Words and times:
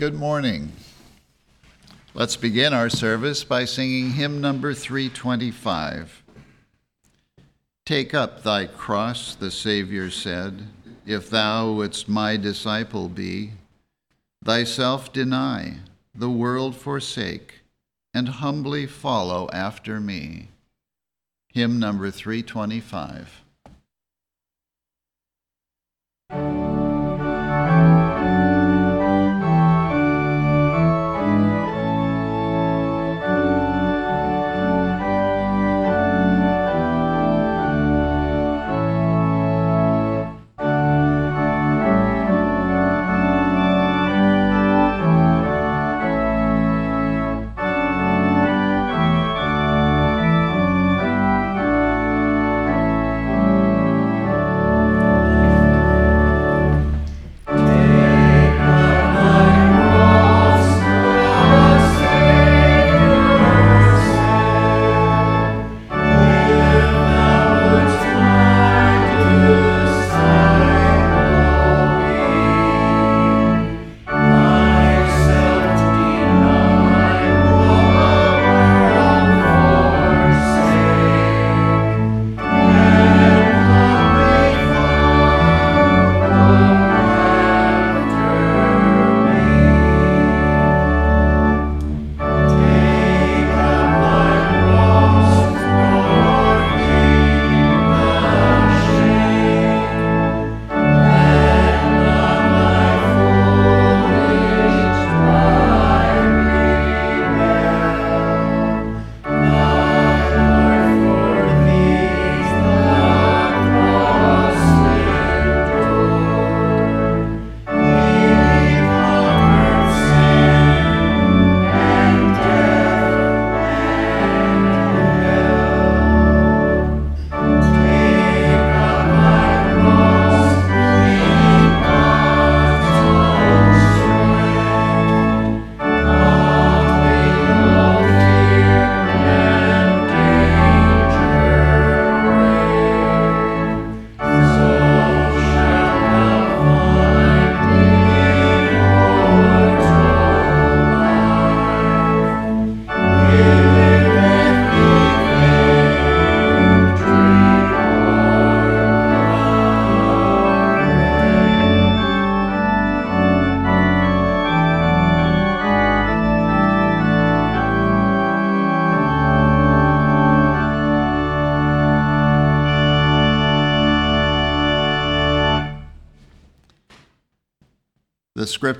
Good 0.00 0.14
morning. 0.14 0.72
Let's 2.14 2.34
begin 2.34 2.72
our 2.72 2.88
service 2.88 3.44
by 3.44 3.66
singing 3.66 4.12
hymn 4.12 4.40
number 4.40 4.72
325. 4.72 6.22
Take 7.84 8.14
up 8.14 8.42
thy 8.42 8.64
cross, 8.64 9.34
the 9.34 9.50
Savior 9.50 10.10
said, 10.10 10.68
if 11.04 11.28
thou 11.28 11.72
wouldst 11.72 12.08
my 12.08 12.38
disciple 12.38 13.10
be. 13.10 13.50
Thyself 14.42 15.12
deny, 15.12 15.80
the 16.14 16.30
world 16.30 16.76
forsake, 16.76 17.60
and 18.14 18.26
humbly 18.26 18.86
follow 18.86 19.50
after 19.52 20.00
me. 20.00 20.48
Hymn 21.52 21.78
number 21.78 22.10
325. 22.10 23.42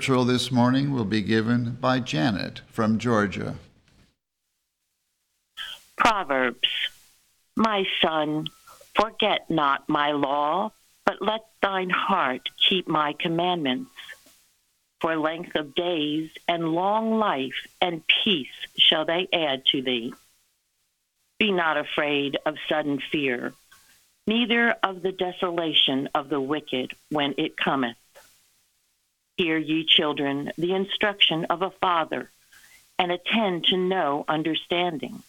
Scriptural 0.01 0.25
this 0.25 0.51
morning 0.51 0.91
will 0.91 1.05
be 1.05 1.21
given 1.21 1.77
by 1.79 1.99
Janet 1.99 2.61
from 2.71 2.97
Georgia. 2.97 3.53
Proverbs 5.95 6.67
My 7.55 7.85
son, 8.01 8.47
forget 8.95 9.47
not 9.47 9.87
my 9.87 10.13
law, 10.13 10.71
but 11.05 11.21
let 11.21 11.41
thine 11.61 11.91
heart 11.91 12.49
keep 12.67 12.87
my 12.87 13.13
commandments. 13.13 13.91
For 15.01 15.15
length 15.17 15.55
of 15.55 15.75
days 15.75 16.31
and 16.47 16.69
long 16.69 17.19
life 17.19 17.67
and 17.79 18.01
peace 18.23 18.47
shall 18.79 19.05
they 19.05 19.27
add 19.31 19.67
to 19.67 19.83
thee. 19.83 20.15
Be 21.37 21.51
not 21.51 21.77
afraid 21.77 22.39
of 22.43 22.55
sudden 22.67 22.99
fear, 23.11 23.53
neither 24.25 24.71
of 24.81 25.03
the 25.03 25.11
desolation 25.11 26.09
of 26.15 26.27
the 26.29 26.41
wicked 26.41 26.93
when 27.11 27.35
it 27.37 27.55
cometh 27.55 27.97
Hear, 29.37 29.57
ye 29.57 29.85
children, 29.85 30.51
the 30.57 30.73
instruction 30.73 31.45
of 31.45 31.61
a 31.61 31.71
father, 31.71 32.29
and 32.99 33.11
attend 33.11 33.65
to 33.65 33.77
know 33.77 34.25
understanding. 34.27 35.23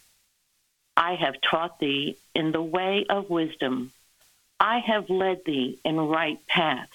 I 0.96 1.14
have 1.14 1.40
taught 1.40 1.78
thee 1.78 2.16
in 2.34 2.52
the 2.52 2.62
way 2.62 3.06
of 3.08 3.30
wisdom. 3.30 3.92
I 4.60 4.78
have 4.80 5.08
led 5.08 5.44
thee 5.44 5.78
in 5.84 5.96
right 5.96 6.44
paths. 6.46 6.90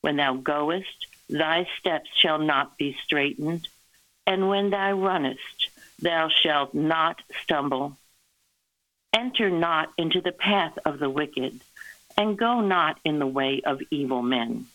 When 0.00 0.16
thou 0.16 0.34
goest, 0.34 1.06
thy 1.28 1.66
steps 1.78 2.10
shall 2.14 2.38
not 2.38 2.76
be 2.76 2.96
straitened, 3.04 3.68
and 4.26 4.48
when 4.48 4.70
thou 4.70 4.92
runnest, 4.92 5.70
thou 6.00 6.28
shalt 6.28 6.74
not 6.74 7.22
stumble. 7.42 7.96
Enter 9.12 9.50
not 9.50 9.92
into 9.96 10.20
the 10.20 10.32
path 10.32 10.78
of 10.84 10.98
the 10.98 11.10
wicked, 11.10 11.60
and 12.16 12.38
go 12.38 12.60
not 12.60 13.00
in 13.04 13.18
the 13.18 13.26
way 13.26 13.62
of 13.64 13.80
evil 13.90 14.22
men 14.22 14.66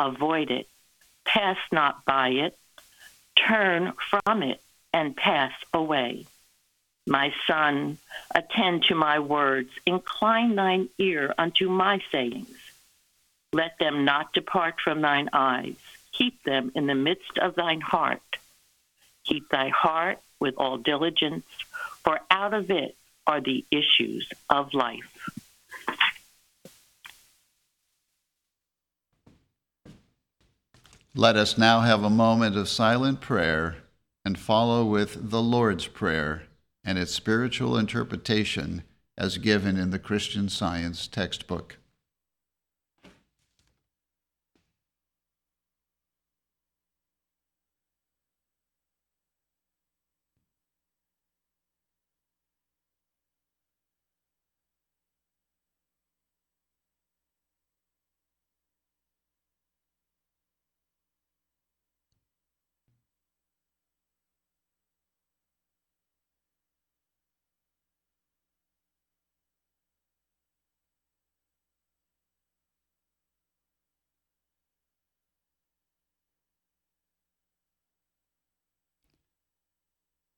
avoid 0.00 0.50
it, 0.50 0.68
pass 1.24 1.58
not 1.70 2.04
by 2.04 2.30
it, 2.30 2.58
turn 3.36 3.92
from 4.10 4.42
it, 4.42 4.60
and 4.92 5.16
pass 5.16 5.52
away. 5.72 6.26
My 7.06 7.32
son, 7.46 7.98
attend 8.34 8.84
to 8.84 8.94
my 8.94 9.18
words, 9.18 9.70
incline 9.86 10.54
thine 10.54 10.88
ear 10.98 11.34
unto 11.38 11.68
my 11.68 12.00
sayings. 12.12 12.56
Let 13.52 13.78
them 13.78 14.04
not 14.04 14.32
depart 14.32 14.76
from 14.82 15.00
thine 15.00 15.28
eyes, 15.32 15.76
keep 16.12 16.42
them 16.44 16.72
in 16.74 16.86
the 16.86 16.94
midst 16.94 17.38
of 17.38 17.54
thine 17.54 17.80
heart. 17.80 18.22
Keep 19.24 19.48
thy 19.48 19.68
heart 19.68 20.18
with 20.38 20.54
all 20.56 20.78
diligence, 20.78 21.44
for 22.04 22.20
out 22.30 22.54
of 22.54 22.70
it 22.70 22.96
are 23.26 23.40
the 23.40 23.64
issues 23.70 24.28
of 24.48 24.74
life. 24.74 25.28
Let 31.16 31.34
us 31.34 31.58
now 31.58 31.80
have 31.80 32.04
a 32.04 32.10
moment 32.10 32.56
of 32.56 32.68
silent 32.68 33.20
prayer 33.20 33.78
and 34.24 34.38
follow 34.38 34.84
with 34.84 35.30
the 35.30 35.42
Lord's 35.42 35.88
Prayer 35.88 36.44
and 36.84 36.96
its 36.96 37.10
spiritual 37.10 37.76
interpretation 37.76 38.84
as 39.18 39.38
given 39.38 39.76
in 39.76 39.90
the 39.90 39.98
Christian 39.98 40.48
Science 40.48 41.08
textbook. 41.08 41.78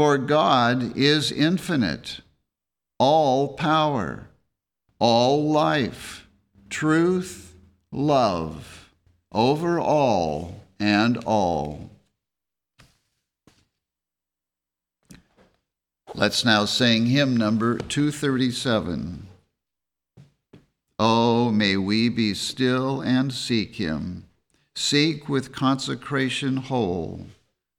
For 0.00 0.16
God 0.16 0.96
is 0.96 1.30
infinite, 1.30 2.22
all 2.98 3.48
power, 3.48 4.30
all 4.98 5.52
life, 5.52 6.26
truth, 6.70 7.54
love, 7.92 8.94
over 9.30 9.78
all 9.78 10.62
and 10.80 11.18
all. 11.26 11.90
Let's 16.14 16.46
now 16.46 16.64
sing 16.64 17.04
hymn 17.04 17.36
number 17.36 17.76
237. 17.76 19.26
Oh, 20.98 21.50
may 21.50 21.76
we 21.76 22.08
be 22.08 22.32
still 22.32 23.02
and 23.02 23.34
seek 23.34 23.74
him, 23.74 24.24
seek 24.74 25.28
with 25.28 25.52
consecration 25.52 26.56
whole, 26.56 27.26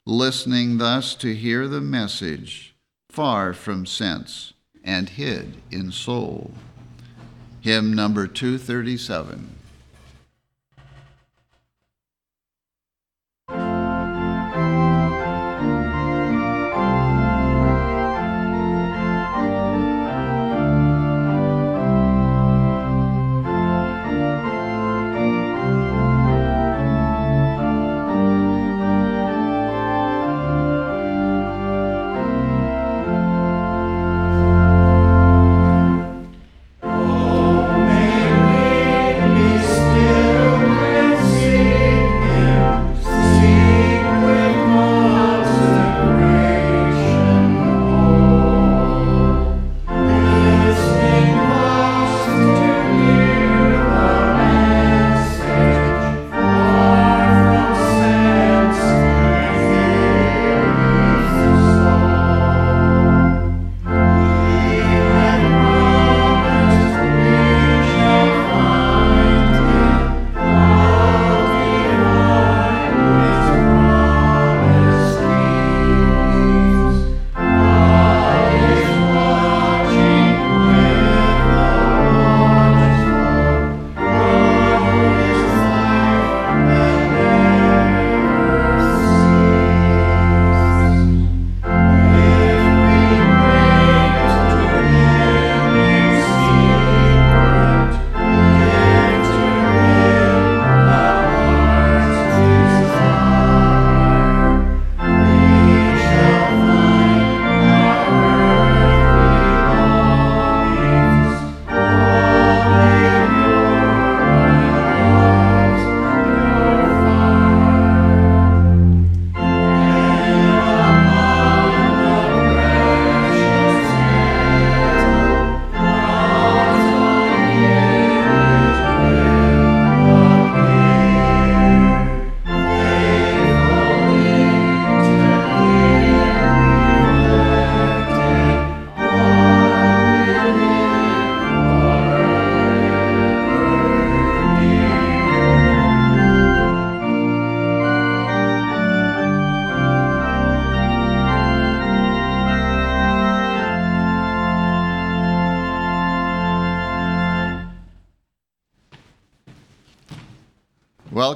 listening 0.05 0.77
thus 0.77 1.13
to 1.15 1.35
hear 1.35 1.67
the 1.67 1.81
message, 1.81 2.75
far 3.09 3.53
from 3.53 3.85
sense 3.85 4.53
and 4.83 5.09
hid 5.09 5.61
in 5.69 5.91
soul. 5.91 6.51
Hymn 7.61 7.93
number 7.93 8.25
237. 8.25 9.60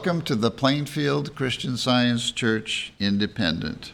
Welcome 0.06 0.22
to 0.26 0.36
the 0.36 0.52
Plainfield 0.52 1.34
Christian 1.34 1.78
Science 1.78 2.30
Church 2.30 2.94
Independent. 3.00 3.92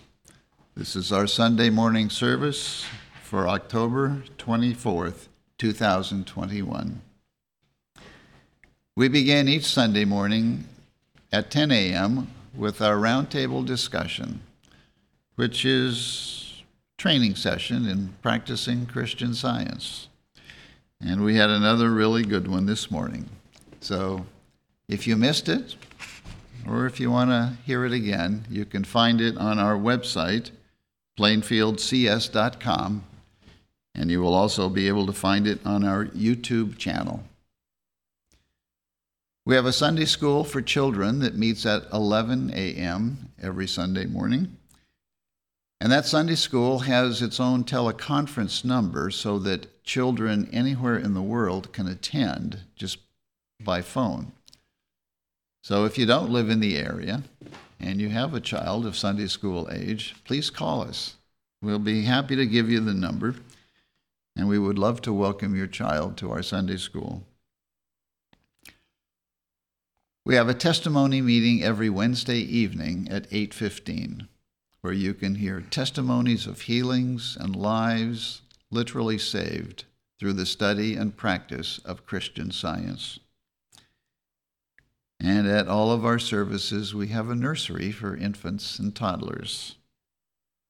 This 0.76 0.94
is 0.94 1.10
our 1.10 1.26
Sunday 1.26 1.70
morning 1.70 2.10
service 2.10 2.86
for 3.24 3.48
October 3.48 4.22
24th, 4.38 5.30
2021. 5.58 7.02
We 8.98 9.08
begin 9.08 9.48
each 9.48 9.64
Sunday 9.64 10.04
morning 10.04 10.66
at 11.32 11.50
10 11.50 11.72
a.m. 11.72 12.28
with 12.54 12.82
our 12.82 12.98
roundtable 12.98 13.66
discussion, 13.66 14.42
which 15.36 15.64
is 15.64 16.62
training 16.98 17.36
session 17.36 17.88
in 17.88 18.16
practicing 18.22 18.86
Christian 18.86 19.34
Science. 19.34 20.10
And 21.00 21.24
we 21.24 21.38
had 21.38 21.50
another 21.50 21.90
really 21.90 22.24
good 22.24 22.50
one 22.50 22.66
this 22.66 22.92
morning. 22.92 23.30
So 23.80 24.26
if 24.90 25.08
you 25.08 25.16
missed 25.16 25.48
it, 25.48 25.78
or 26.68 26.86
if 26.86 27.00
you 27.00 27.12
want 27.12 27.30
to 27.30 27.58
hear 27.66 27.86
it 27.86 27.94
again, 27.94 28.46
you 28.50 28.66
can 28.66 28.84
find 28.84 29.22
it 29.22 29.38
on 29.38 29.60
our 29.60 29.76
website, 29.76 30.52
plainfieldcs.com, 31.20 33.04
and 33.96 34.12
you 34.12 34.22
will 34.22 34.34
also 34.34 34.70
be 34.70 34.88
able 34.88 35.06
to 35.06 35.14
find 35.14 35.48
it 35.48 35.60
on 35.66 35.84
our 35.84 36.06
YouTube 36.06 36.78
channel. 36.78 37.24
We 39.46 39.56
have 39.56 39.66
a 39.66 39.74
Sunday 39.74 40.06
school 40.06 40.44
for 40.44 40.62
children 40.62 41.20
that 41.20 41.36
meets 41.36 41.66
at 41.66 41.92
11 41.92 42.52
a.m. 42.54 43.32
every 43.42 43.68
Sunday 43.68 44.06
morning. 44.06 44.56
And 45.82 45.92
that 45.92 46.06
Sunday 46.06 46.36
school 46.36 46.80
has 46.80 47.24
its 47.24 47.40
own 47.40 47.64
teleconference 47.64 48.64
number 48.64 49.10
so 49.10 49.40
that 49.40 49.84
children 49.84 50.48
anywhere 50.54 50.96
in 50.96 51.16
the 51.16 51.24
world 51.24 51.74
can 51.74 51.88
attend 51.88 52.60
just 52.76 53.00
by 53.60 53.82
phone. 53.82 54.32
So 55.64 55.86
if 55.86 55.98
you 55.98 56.08
don't 56.08 56.32
live 56.32 56.50
in 56.50 56.60
the 56.60 56.78
area 56.78 57.24
and 57.80 58.02
you 58.02 58.10
have 58.10 58.34
a 58.34 58.40
child 58.40 58.86
of 58.86 58.98
Sunday 58.98 59.28
school 59.28 59.70
age, 59.72 60.16
please 60.24 60.50
call 60.50 60.82
us. 60.82 61.18
We'll 61.62 61.80
be 61.80 62.06
happy 62.06 62.36
to 62.36 62.48
give 62.48 62.70
you 62.70 62.80
the 62.80 62.96
number, 62.96 63.36
and 64.36 64.48
we 64.48 64.58
would 64.58 64.80
love 64.80 65.02
to 65.04 65.14
welcome 65.14 65.56
your 65.56 65.68
child 65.68 66.18
to 66.18 66.32
our 66.32 66.42
Sunday 66.42 66.78
school. 66.78 67.24
We 70.26 70.36
have 70.36 70.50
a 70.50 70.56
testimony 70.56 71.22
meeting 71.22 71.64
every 71.64 71.90
Wednesday 71.90 72.40
evening 72.40 73.08
at 73.10 73.28
8:15 73.32 74.28
where 74.82 74.94
you 74.94 75.14
can 75.14 75.36
hear 75.36 75.62
testimonies 75.62 76.48
of 76.48 76.62
healings 76.62 77.38
and 77.40 77.56
lives 77.56 78.42
literally 78.72 79.20
saved 79.20 79.86
through 80.20 80.34
the 80.34 80.46
study 80.46 80.96
and 80.96 81.18
practice 81.18 81.80
of 81.86 82.06
Christian 82.06 82.52
science. 82.52 83.20
And 85.24 85.48
at 85.48 85.68
all 85.68 85.92
of 85.92 86.04
our 86.04 86.18
services, 86.18 86.96
we 86.96 87.10
have 87.10 87.30
a 87.30 87.36
nursery 87.36 87.92
for 87.92 88.18
infants 88.18 88.80
and 88.80 88.96
toddlers. 88.96 89.76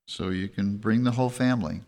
So 0.06 0.28
you 0.28 0.50
can 0.50 0.76
bring 0.76 1.06
the 1.06 1.12
whole 1.12 1.30
family. 1.30 1.82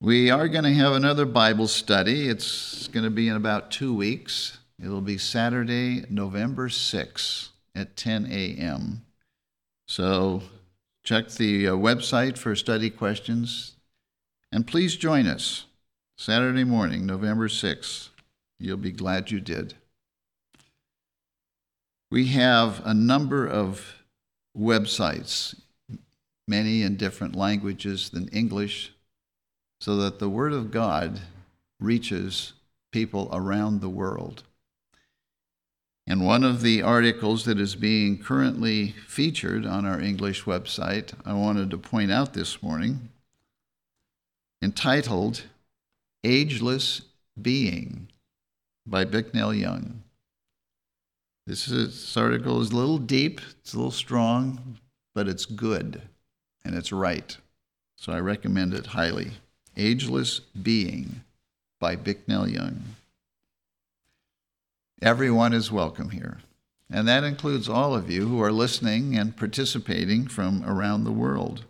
We 0.00 0.30
are 0.30 0.46
going 0.46 0.62
to 0.62 0.74
have 0.74 0.92
another 0.92 1.26
Bible 1.26 1.66
study. 1.66 2.28
It's 2.28 2.86
going 2.86 3.02
to 3.02 3.10
be 3.10 3.26
in 3.28 3.34
about 3.34 3.72
two 3.72 3.92
weeks. 3.92 4.58
It'll 4.80 5.00
be 5.00 5.18
Saturday, 5.18 6.04
November 6.08 6.68
6th 6.68 7.48
at 7.74 7.96
10 7.96 8.26
a.m. 8.30 9.04
So 9.88 10.42
check 11.02 11.28
the 11.30 11.68
uh, 11.68 11.72
website 11.72 12.38
for 12.38 12.54
study 12.54 12.88
questions. 12.88 13.74
And 14.52 14.64
please 14.64 14.94
join 14.94 15.26
us 15.26 15.64
Saturday 16.16 16.62
morning, 16.62 17.04
November 17.04 17.48
6th. 17.48 18.10
You'll 18.60 18.76
be 18.76 18.92
glad 18.92 19.32
you 19.32 19.40
did. 19.40 19.74
We 22.10 22.28
have 22.28 22.84
a 22.86 22.94
number 22.94 23.46
of 23.46 24.02
websites, 24.56 25.54
many 26.46 26.82
in 26.82 26.96
different 26.96 27.34
languages 27.34 28.10
than 28.10 28.28
English, 28.28 28.92
so 29.80 29.96
that 29.96 30.18
the 30.18 30.28
Word 30.28 30.52
of 30.52 30.70
God 30.70 31.20
reaches 31.80 32.52
people 32.92 33.28
around 33.32 33.80
the 33.80 33.88
world. 33.88 34.44
And 36.06 36.24
one 36.24 36.44
of 36.44 36.62
the 36.62 36.82
articles 36.82 37.44
that 37.44 37.58
is 37.58 37.74
being 37.74 38.22
currently 38.22 38.92
featured 39.06 39.66
on 39.66 39.84
our 39.84 40.00
English 40.00 40.44
website, 40.44 41.12
I 41.24 41.32
wanted 41.32 41.70
to 41.70 41.78
point 41.78 42.12
out 42.12 42.32
this 42.32 42.62
morning, 42.62 43.08
entitled 44.62 45.42
Ageless 46.22 47.02
Being 47.40 48.08
by 48.86 49.04
Bicknell 49.04 49.52
Young. 49.52 50.04
This, 51.46 51.68
is, 51.68 51.88
this 51.88 52.16
article 52.16 52.60
is 52.60 52.72
a 52.72 52.76
little 52.76 52.98
deep, 52.98 53.40
it's 53.60 53.72
a 53.72 53.76
little 53.76 53.92
strong, 53.92 54.78
but 55.14 55.28
it's 55.28 55.46
good 55.46 56.02
and 56.64 56.74
it's 56.74 56.90
right. 56.90 57.36
So 57.96 58.12
I 58.12 58.18
recommend 58.20 58.74
it 58.74 58.86
highly. 58.86 59.32
Ageless 59.76 60.40
Being 60.40 61.22
by 61.78 61.94
Bicknell 61.96 62.48
Young. 62.48 62.82
Everyone 65.00 65.52
is 65.52 65.70
welcome 65.70 66.10
here. 66.10 66.38
And 66.90 67.06
that 67.06 67.24
includes 67.24 67.68
all 67.68 67.94
of 67.94 68.10
you 68.10 68.28
who 68.28 68.42
are 68.42 68.52
listening 68.52 69.16
and 69.16 69.36
participating 69.36 70.26
from 70.26 70.64
around 70.64 71.04
the 71.04 71.12
world. 71.12 71.64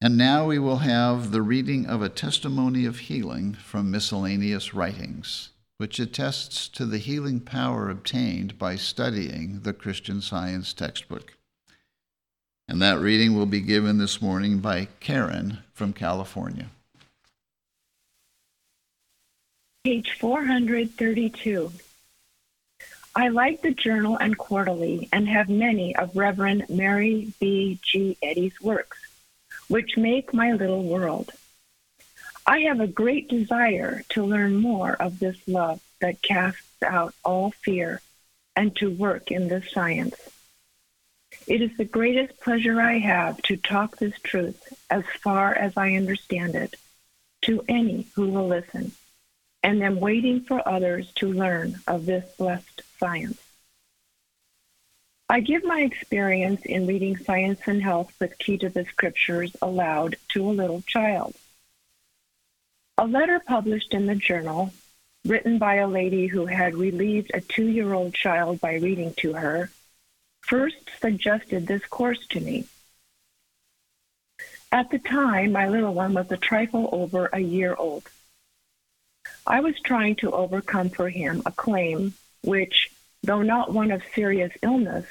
And 0.00 0.16
now 0.16 0.46
we 0.46 0.58
will 0.58 0.78
have 0.78 1.30
the 1.30 1.42
reading 1.42 1.86
of 1.86 2.02
a 2.02 2.08
testimony 2.08 2.84
of 2.84 2.98
healing 2.98 3.54
from 3.54 3.90
miscellaneous 3.90 4.74
writings, 4.74 5.50
which 5.78 5.98
attests 5.98 6.68
to 6.68 6.86
the 6.86 6.98
healing 6.98 7.40
power 7.40 7.90
obtained 7.90 8.58
by 8.58 8.76
studying 8.76 9.60
the 9.60 9.72
Christian 9.72 10.22
Science 10.22 10.72
textbook. 10.72 11.36
And 12.68 12.80
that 12.82 12.98
reading 12.98 13.36
will 13.36 13.46
be 13.46 13.60
given 13.60 13.98
this 13.98 14.20
morning 14.22 14.58
by 14.58 14.88
Karen 15.00 15.58
from 15.72 15.92
California. 15.92 16.70
Page 19.84 20.16
432. 20.18 21.70
I 23.14 23.28
like 23.28 23.62
the 23.62 23.72
Journal 23.72 24.16
and 24.16 24.36
Quarterly 24.36 25.08
and 25.12 25.28
have 25.28 25.48
many 25.48 25.94
of 25.96 26.16
Reverend 26.16 26.66
Mary 26.68 27.32
B. 27.38 27.78
G. 27.82 28.16
Eddy's 28.22 28.60
works, 28.60 28.98
which 29.68 29.96
make 29.96 30.34
my 30.34 30.52
little 30.52 30.82
world. 30.82 31.30
I 32.48 32.60
have 32.60 32.78
a 32.78 32.86
great 32.86 33.28
desire 33.28 34.04
to 34.10 34.24
learn 34.24 34.56
more 34.56 34.92
of 34.92 35.18
this 35.18 35.36
love 35.48 35.80
that 36.00 36.22
casts 36.22 36.80
out 36.82 37.12
all 37.24 37.50
fear 37.50 38.00
and 38.54 38.74
to 38.76 38.88
work 38.88 39.32
in 39.32 39.48
this 39.48 39.72
science. 39.72 40.14
It 41.48 41.60
is 41.60 41.76
the 41.76 41.84
greatest 41.84 42.40
pleasure 42.40 42.80
I 42.80 42.98
have 42.98 43.42
to 43.42 43.56
talk 43.56 43.96
this 43.96 44.18
truth 44.22 44.72
as 44.88 45.04
far 45.20 45.54
as 45.54 45.76
I 45.76 45.94
understand 45.94 46.54
it 46.54 46.76
to 47.42 47.64
any 47.68 48.06
who 48.14 48.28
will 48.28 48.46
listen 48.46 48.92
and 49.62 49.82
am 49.82 49.98
waiting 49.98 50.42
for 50.42 50.66
others 50.68 51.12
to 51.16 51.32
learn 51.32 51.80
of 51.88 52.06
this 52.06 52.24
blessed 52.36 52.82
science. 52.98 53.42
I 55.28 55.40
give 55.40 55.64
my 55.64 55.80
experience 55.80 56.64
in 56.64 56.86
reading 56.86 57.16
Science 57.16 57.60
and 57.66 57.82
Health 57.82 58.12
with 58.20 58.38
Key 58.38 58.58
to 58.58 58.68
the 58.68 58.84
Scriptures 58.84 59.56
aloud 59.60 60.14
to 60.28 60.48
a 60.48 60.52
little 60.52 60.82
child. 60.82 61.34
A 62.98 63.06
letter 63.06 63.40
published 63.40 63.92
in 63.92 64.06
the 64.06 64.14
journal, 64.14 64.72
written 65.26 65.58
by 65.58 65.74
a 65.74 65.86
lady 65.86 66.28
who 66.28 66.46
had 66.46 66.74
relieved 66.74 67.30
a 67.34 67.42
two 67.42 67.66
year 67.66 67.92
old 67.92 68.14
child 68.14 68.58
by 68.58 68.76
reading 68.76 69.12
to 69.18 69.34
her, 69.34 69.70
first 70.40 70.88
suggested 70.98 71.66
this 71.66 71.84
course 71.84 72.26
to 72.28 72.40
me. 72.40 72.64
At 74.72 74.90
the 74.90 74.98
time, 74.98 75.52
my 75.52 75.68
little 75.68 75.92
one 75.92 76.14
was 76.14 76.32
a 76.32 76.38
trifle 76.38 76.88
over 76.90 77.26
a 77.26 77.38
year 77.38 77.74
old. 77.74 78.08
I 79.46 79.60
was 79.60 79.78
trying 79.80 80.16
to 80.16 80.32
overcome 80.32 80.88
for 80.88 81.10
him 81.10 81.42
a 81.44 81.52
claim 81.52 82.14
which, 82.42 82.90
though 83.22 83.42
not 83.42 83.74
one 83.74 83.90
of 83.90 84.02
serious 84.14 84.52
illness, 84.62 85.06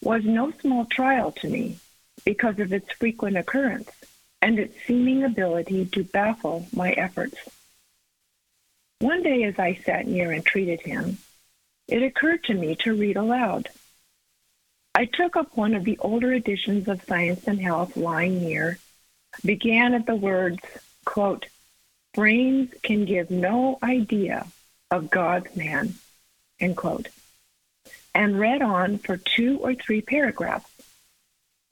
was 0.00 0.24
no 0.24 0.52
small 0.52 0.86
trial 0.86 1.32
to 1.32 1.50
me 1.50 1.80
because 2.24 2.58
of 2.58 2.72
its 2.72 2.90
frequent 2.92 3.36
occurrence 3.36 3.90
and 4.44 4.58
its 4.58 4.76
seeming 4.86 5.24
ability 5.24 5.86
to 5.86 6.04
baffle 6.04 6.68
my 6.70 6.90
efforts. 6.92 7.38
One 8.98 9.22
day, 9.22 9.42
as 9.44 9.58
I 9.58 9.80
sat 9.86 10.06
near 10.06 10.32
and 10.32 10.44
treated 10.44 10.82
him, 10.82 11.16
it 11.88 12.02
occurred 12.02 12.44
to 12.44 12.54
me 12.54 12.76
to 12.80 12.92
read 12.92 13.16
aloud. 13.16 13.70
I 14.94 15.06
took 15.06 15.34
up 15.34 15.56
one 15.56 15.72
of 15.72 15.84
the 15.84 15.96
older 15.96 16.30
editions 16.34 16.88
of 16.88 17.02
Science 17.04 17.48
and 17.48 17.58
Health 17.58 17.96
lying 17.96 18.42
near, 18.42 18.78
began 19.42 19.94
at 19.94 20.04
the 20.04 20.14
words, 20.14 20.60
quote, 21.06 21.46
brains 22.12 22.70
can 22.82 23.06
give 23.06 23.30
no 23.30 23.78
idea 23.82 24.46
of 24.90 25.10
God's 25.10 25.56
man, 25.56 25.94
end 26.60 26.76
quote, 26.76 27.08
and 28.14 28.38
read 28.38 28.60
on 28.60 28.98
for 28.98 29.16
two 29.16 29.58
or 29.62 29.74
three 29.74 30.02
paragraphs, 30.02 30.70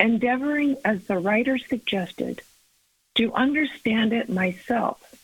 endeavoring, 0.00 0.78
as 0.86 1.04
the 1.04 1.18
writer 1.18 1.58
suggested, 1.58 2.40
to 3.14 3.32
understand 3.34 4.12
it 4.12 4.28
myself, 4.28 5.14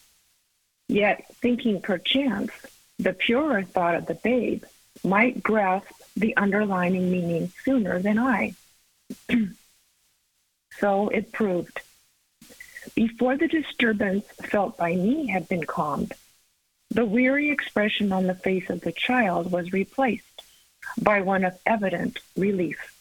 yet 0.88 1.24
thinking 1.36 1.80
perchance 1.80 2.52
the 2.98 3.12
purer 3.12 3.62
thought 3.62 3.94
of 3.94 4.06
the 4.06 4.14
babe 4.14 4.64
might 5.04 5.42
grasp 5.42 5.90
the 6.16 6.36
underlying 6.36 7.10
meaning 7.10 7.52
sooner 7.64 8.00
than 8.00 8.18
I. 8.18 8.54
so 10.78 11.08
it 11.08 11.32
proved. 11.32 11.80
Before 12.94 13.36
the 13.36 13.48
disturbance 13.48 14.24
felt 14.42 14.76
by 14.76 14.94
me 14.94 15.28
had 15.28 15.48
been 15.48 15.64
calmed, 15.64 16.12
the 16.90 17.04
weary 17.04 17.50
expression 17.50 18.12
on 18.12 18.26
the 18.26 18.34
face 18.34 18.70
of 18.70 18.80
the 18.80 18.92
child 18.92 19.52
was 19.52 19.72
replaced 19.72 20.42
by 21.00 21.20
one 21.20 21.44
of 21.44 21.58
evident 21.66 22.18
relief. 22.36 22.94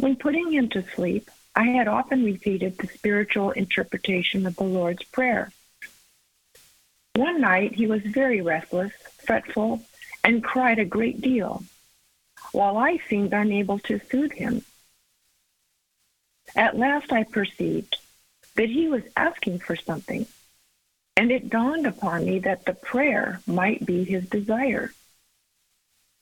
When 0.00 0.16
putting 0.16 0.52
him 0.52 0.68
to 0.70 0.84
sleep, 0.94 1.30
I 1.54 1.64
had 1.64 1.86
often 1.86 2.24
repeated 2.24 2.78
the 2.78 2.86
spiritual 2.86 3.50
interpretation 3.50 4.46
of 4.46 4.56
the 4.56 4.64
Lord's 4.64 5.04
Prayer. 5.04 5.52
One 7.14 7.42
night 7.42 7.74
he 7.74 7.86
was 7.86 8.02
very 8.02 8.40
restless, 8.40 8.92
fretful, 9.24 9.82
and 10.24 10.42
cried 10.42 10.78
a 10.78 10.84
great 10.84 11.20
deal, 11.20 11.64
while 12.52 12.78
I 12.78 12.98
seemed 13.08 13.34
unable 13.34 13.78
to 13.80 14.00
soothe 14.10 14.32
him. 14.32 14.64
At 16.56 16.78
last 16.78 17.12
I 17.12 17.24
perceived 17.24 17.98
that 18.54 18.70
he 18.70 18.88
was 18.88 19.02
asking 19.14 19.58
for 19.58 19.76
something, 19.76 20.26
and 21.16 21.30
it 21.30 21.50
dawned 21.50 21.86
upon 21.86 22.24
me 22.24 22.38
that 22.40 22.64
the 22.64 22.74
prayer 22.74 23.40
might 23.46 23.84
be 23.84 24.04
his 24.04 24.26
desire. 24.28 24.94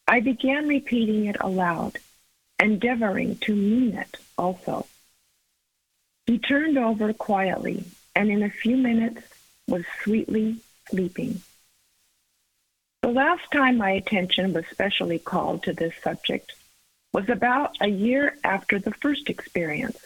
I 0.08 0.18
began 0.18 0.66
repeating 0.66 1.26
it 1.26 1.36
aloud, 1.40 1.98
endeavoring 2.58 3.36
to 3.38 3.54
mean 3.54 3.94
it 3.94 4.16
also. 4.36 4.86
He 6.30 6.38
turned 6.38 6.78
over 6.78 7.12
quietly, 7.12 7.82
and 8.14 8.30
in 8.30 8.44
a 8.44 8.50
few 8.50 8.76
minutes 8.76 9.20
was 9.66 9.82
sweetly 10.04 10.60
sleeping. 10.88 11.42
The 13.02 13.08
last 13.08 13.50
time 13.50 13.78
my 13.78 13.90
attention 13.90 14.52
was 14.52 14.64
specially 14.70 15.18
called 15.18 15.64
to 15.64 15.72
this 15.72 15.92
subject 16.04 16.52
was 17.12 17.28
about 17.28 17.78
a 17.80 17.88
year 17.88 18.38
after 18.44 18.78
the 18.78 18.92
first 18.92 19.28
experience. 19.28 19.98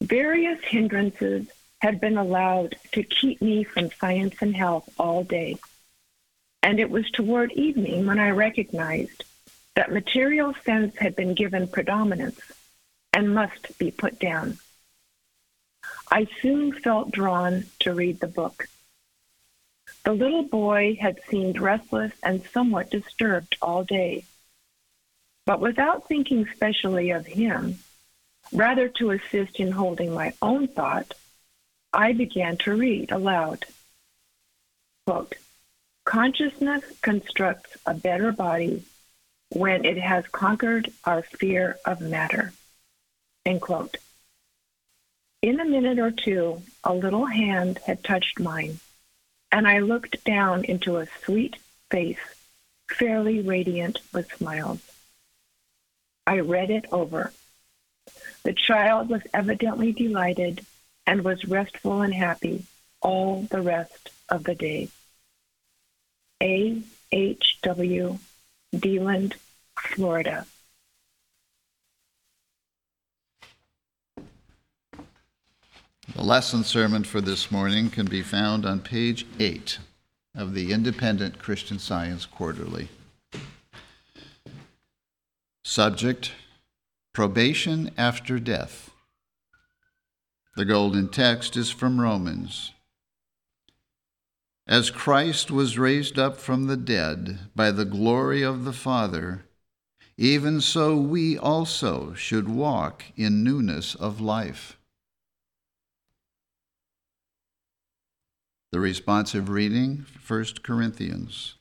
Various 0.00 0.62
hindrances 0.62 1.48
had 1.80 2.00
been 2.00 2.16
allowed 2.16 2.76
to 2.92 3.02
keep 3.02 3.42
me 3.42 3.64
from 3.64 3.90
science 3.90 4.36
and 4.40 4.54
health 4.54 4.88
all 5.00 5.24
day. 5.24 5.56
And 6.62 6.78
it 6.78 6.90
was 6.90 7.10
toward 7.10 7.50
evening 7.54 8.06
when 8.06 8.20
I 8.20 8.30
recognized 8.30 9.24
that 9.74 9.90
material 9.90 10.54
sense 10.64 10.96
had 10.98 11.16
been 11.16 11.34
given 11.34 11.66
predominance 11.66 12.40
and 13.12 13.34
must 13.34 13.76
be 13.80 13.90
put 13.90 14.20
down. 14.20 14.58
I 16.12 16.28
soon 16.40 16.72
felt 16.72 17.10
drawn 17.10 17.64
to 17.80 17.92
read 17.92 18.20
the 18.20 18.28
book. 18.28 18.68
The 20.04 20.12
little 20.12 20.44
boy 20.44 20.96
had 21.00 21.18
seemed 21.28 21.60
restless 21.60 22.12
and 22.22 22.44
somewhat 22.44 22.90
disturbed 22.90 23.56
all 23.60 23.82
day. 23.82 24.26
But 25.46 25.60
without 25.60 26.06
thinking 26.06 26.46
specially 26.54 27.10
of 27.10 27.26
him, 27.26 27.78
Rather 28.52 28.88
to 28.88 29.10
assist 29.10 29.58
in 29.60 29.72
holding 29.72 30.12
my 30.12 30.34
own 30.42 30.68
thought, 30.68 31.14
I 31.92 32.12
began 32.12 32.58
to 32.58 32.74
read 32.74 33.10
aloud. 33.10 33.64
Quote, 35.06 35.34
Consciousness 36.04 36.84
constructs 37.00 37.76
a 37.86 37.94
better 37.94 38.30
body 38.32 38.84
when 39.50 39.84
it 39.84 39.98
has 39.98 40.26
conquered 40.28 40.92
our 41.04 41.22
fear 41.22 41.78
of 41.86 42.00
matter. 42.00 42.52
End 43.46 43.60
quote. 43.60 43.96
In 45.42 45.60
a 45.60 45.64
minute 45.64 45.98
or 45.98 46.10
two, 46.10 46.62
a 46.84 46.94
little 46.94 47.26
hand 47.26 47.80
had 47.86 48.02
touched 48.02 48.38
mine, 48.38 48.78
and 49.50 49.66
I 49.66 49.80
looked 49.80 50.24
down 50.24 50.64
into 50.64 50.96
a 50.96 51.08
sweet 51.24 51.56
face, 51.90 52.18
fairly 52.88 53.40
radiant 53.40 53.98
with 54.14 54.32
smiles. 54.32 54.80
I 56.26 56.38
read 56.40 56.70
it 56.70 56.86
over 56.92 57.32
the 58.44 58.52
child 58.52 59.08
was 59.08 59.22
evidently 59.32 59.92
delighted 59.92 60.66
and 61.06 61.22
was 61.22 61.44
restful 61.44 62.02
and 62.02 62.14
happy 62.14 62.64
all 63.00 63.42
the 63.50 63.60
rest 63.60 64.10
of 64.28 64.44
the 64.44 64.54
day. 64.54 64.88
A. 66.42 66.82
H. 67.12 67.58
W. 67.62 68.18
DeLand, 68.76 69.36
Florida. 69.78 70.46
The 76.14 76.22
lesson 76.22 76.62
sermon 76.62 77.04
for 77.04 77.22
this 77.22 77.50
morning 77.50 77.88
can 77.88 78.04
be 78.04 78.20
found 78.20 78.66
on 78.66 78.80
page 78.80 79.26
8 79.40 79.78
of 80.34 80.52
the 80.52 80.70
Independent 80.70 81.38
Christian 81.38 81.78
Science 81.78 82.26
Quarterly. 82.26 82.90
Subject 85.64 86.32
Probation 87.14 87.90
after 87.96 88.38
death. 88.38 88.90
The 90.54 90.66
golden 90.66 91.08
text 91.08 91.56
is 91.56 91.70
from 91.70 91.98
Romans. 91.98 92.72
As 94.66 94.90
Christ 94.90 95.50
was 95.50 95.78
raised 95.78 96.18
up 96.18 96.36
from 96.36 96.66
the 96.66 96.76
dead 96.76 97.38
by 97.56 97.70
the 97.70 97.86
glory 97.86 98.42
of 98.42 98.64
the 98.64 98.74
Father, 98.74 99.46
even 100.18 100.60
so 100.60 100.94
we 100.94 101.38
also 101.38 102.12
should 102.12 102.50
walk 102.50 103.04
in 103.16 103.42
newness 103.42 103.94
of 103.94 104.20
life. 104.20 104.76
The 108.72 108.80
responsive 108.80 109.50
reading, 109.50 110.06
1 110.26 110.44
Corinthians. 110.62 111.56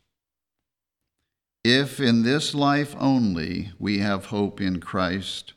If 1.61 1.99
in 1.99 2.23
this 2.23 2.55
life 2.55 2.95
only 2.97 3.73
we 3.77 3.99
have 3.99 4.27
hope 4.27 4.61
in 4.61 4.79
Christ, 4.79 5.51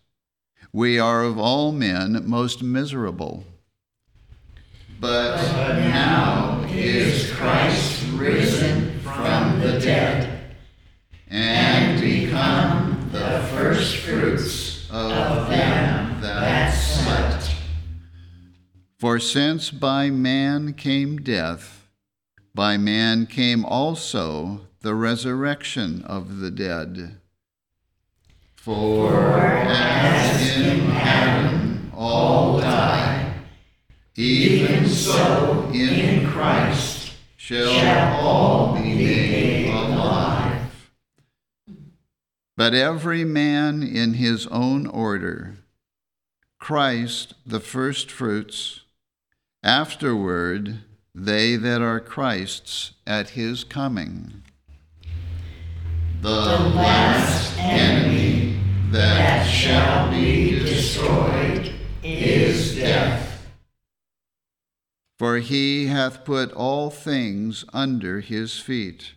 we 0.73 0.99
are 0.99 1.23
of 1.23 1.38
all 1.38 1.71
men 1.71 2.25
most 2.27 2.61
miserable. 2.61 3.45
But 4.99 5.37
now 5.79 6.67
is 6.69 7.33
Christ 7.35 8.05
risen 8.14 8.99
from 8.99 9.61
the 9.61 9.79
dead 9.79 10.57
and 11.29 12.01
become 12.01 13.11
the 13.12 13.47
firstfruits 13.53 14.90
of 14.90 15.49
them 15.49 16.21
that 16.21 16.71
slept. 16.73 17.34
For 19.05 19.19
since 19.19 19.71
by 19.71 20.09
man 20.09 20.73
came 20.73 21.19
death, 21.19 21.90
by 22.55 22.79
man 22.79 23.27
came 23.27 23.62
also 23.62 24.62
the 24.81 24.95
resurrection 24.95 26.03
of 26.05 26.38
the 26.38 26.51
dead. 26.51 27.19
For 28.57 29.37
as 29.37 30.57
in 30.57 30.90
Adam 30.93 31.93
all 31.95 32.62
die, 32.62 33.40
even 34.17 34.88
so 34.88 35.69
in 35.75 36.27
Christ 36.27 37.12
shall 37.37 38.14
all 38.14 38.75
be 38.75 38.95
made 38.95 39.69
alive. 39.69 40.88
But 42.57 42.73
every 42.73 43.25
man 43.25 43.83
in 43.83 44.14
his 44.14 44.47
own 44.47 44.87
order, 44.87 45.59
Christ 46.59 47.35
the 47.45 47.61
firstfruits, 47.61 48.81
afterward 49.64 50.79
they 51.12 51.57
that 51.57 51.83
are 51.83 51.98
Christ's 51.98 52.92
at 53.07 53.31
his 53.31 53.64
coming 53.64 54.44
the 56.24 56.31
last 56.31 57.55
enemy 57.59 58.59
that 58.90 59.44
shall 59.44 60.11
be 60.11 60.59
destroyed 60.59 61.74
is 62.03 62.77
death. 62.77 63.46
For 65.18 65.37
he 65.37 65.88
hath 65.88 66.24
put 66.24 66.50
all 66.53 66.88
things 66.88 67.66
under 67.74 68.20
his 68.20 68.59
feet. 68.59 69.12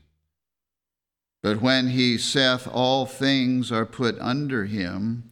But 1.41 1.61
when 1.61 1.91
he 1.91 2.17
saith 2.17 2.67
all 2.69 3.05
things 3.05 3.71
are 3.71 3.85
put 3.85 4.19
under 4.19 4.65
him, 4.65 5.31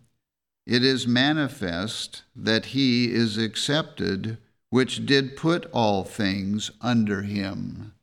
it 0.65 0.81
is 0.81 1.05
manifest 1.05 2.23
that 2.33 2.67
he 2.67 3.11
is 3.11 3.37
accepted 3.37 4.37
which 4.75 5.05
did 5.05 5.37
put 5.37 5.65
all 5.71 6.03
things 6.03 6.69
under 6.81 7.21
him. 7.21 7.93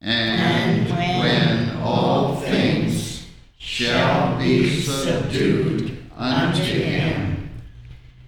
And 0.00 0.88
when 0.88 1.82
all 1.82 2.36
things 2.36 3.26
shall 3.58 4.38
be 4.38 4.80
subdued 4.82 5.98
unto 6.16 6.62
him, 6.62 7.50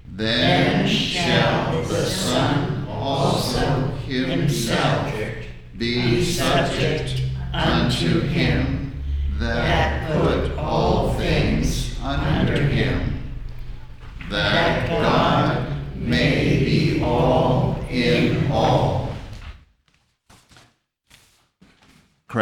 then 0.09 0.88
shall 0.88 1.85
the 1.85 2.05
Son 2.05 2.85
also 2.88 3.92
himself 4.09 5.14
be 5.79 6.24
subject 6.24 7.22
unto 7.53 8.22
him 8.22 9.00
that 9.38 10.11
put 10.11 10.59
all 10.59 11.14
things 11.14 11.96
under 12.03 12.61
him, 12.61 13.22
that 14.31 14.88
God 14.88 15.74
may 15.96 16.64
be 16.64 17.03
all 17.03 17.79
in 17.88 18.50
all. 18.50 19.09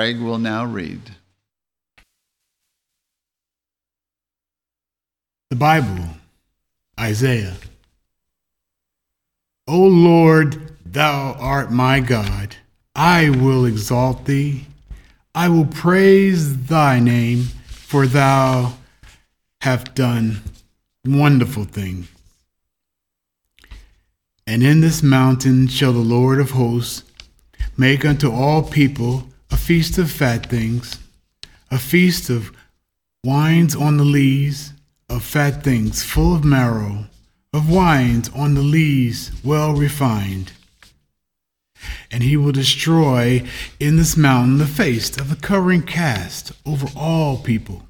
Craig 0.03 0.19
will 0.19 0.39
now 0.39 0.65
read. 0.65 1.01
The 5.51 5.55
Bible, 5.55 6.07
Isaiah. 6.99 7.55
O 9.69 9.79
Lord, 9.79 10.77
thou 10.85 11.37
art 11.39 11.71
my 11.71 12.01
God. 12.01 12.57
I 12.97 13.31
will 13.31 13.65
exalt 13.65 14.25
thee. 14.25 14.67
I 15.37 15.49
will 15.49 15.67
praise 15.67 16.67
thy 16.67 16.99
name, 16.99 17.45
for 17.69 18.09
thou 18.09 18.73
hast 19.61 19.95
done 19.95 20.43
wonderful 21.07 21.63
things. 21.63 22.09
And 24.49 24.65
in 24.65 24.81
this 24.81 25.01
mountain 25.01 25.69
shall 25.69 25.93
the 25.93 26.01
Lord 26.01 26.41
of 26.41 26.51
hosts 26.51 27.05
make 27.77 28.05
unto 28.05 28.29
all 28.29 28.65
people 28.65 29.29
a 29.53 29.57
feast 29.57 29.99
of 29.99 30.11
fat 30.11 30.49
things, 30.49 30.99
a 31.71 31.79
feast 31.79 32.31
of 32.31 32.51
wines 33.23 33.77
on 33.77 33.99
the 33.99 34.05
lees, 34.05 34.73
of 35.11 35.23
fat 35.23 35.63
things 35.63 36.03
full 36.03 36.35
of 36.35 36.43
marrow, 36.43 37.05
of 37.53 37.71
wines 37.71 38.31
on 38.35 38.55
the 38.55 38.63
lees 38.63 39.31
well 39.45 39.75
refined. 39.75 40.53
And 42.11 42.23
he 42.23 42.37
will 42.37 42.53
destroy 42.53 43.47
in 43.79 43.97
this 43.97 44.17
mountain 44.17 44.57
the 44.57 44.67
face 44.67 45.17
of 45.19 45.29
the 45.29 45.37
covering 45.37 45.83
cast 45.83 46.53
over 46.65 46.87
all 46.97 47.37
people, 47.37 47.83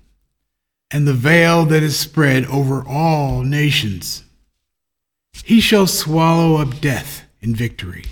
and 0.90 1.07
the 1.07 1.14
veil 1.14 1.64
that 1.66 1.83
is 1.83 1.96
spread 1.96 2.44
over 2.46 2.83
all 2.87 3.42
nations. 3.42 4.25
He 5.44 5.61
shall 5.61 5.87
swallow 5.87 6.57
up 6.57 6.81
death 6.81 7.22
in 7.40 7.55
victory, 7.55 8.07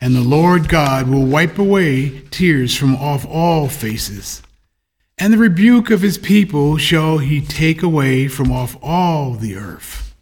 and 0.00 0.14
the 0.14 0.20
Lord 0.20 0.68
God 0.68 1.08
will 1.08 1.26
wipe 1.26 1.58
away 1.58 2.20
tears 2.30 2.76
from 2.76 2.96
off 2.96 3.26
all 3.26 3.68
faces 3.68 4.42
and 5.18 5.32
the 5.32 5.38
rebuke 5.38 5.90
of 5.90 6.02
his 6.02 6.18
people 6.18 6.76
shall 6.76 7.18
he 7.18 7.40
take 7.40 7.82
away 7.82 8.28
from 8.28 8.50
off 8.50 8.76
all 8.82 9.34
the 9.34 9.56
earth. 9.56 10.14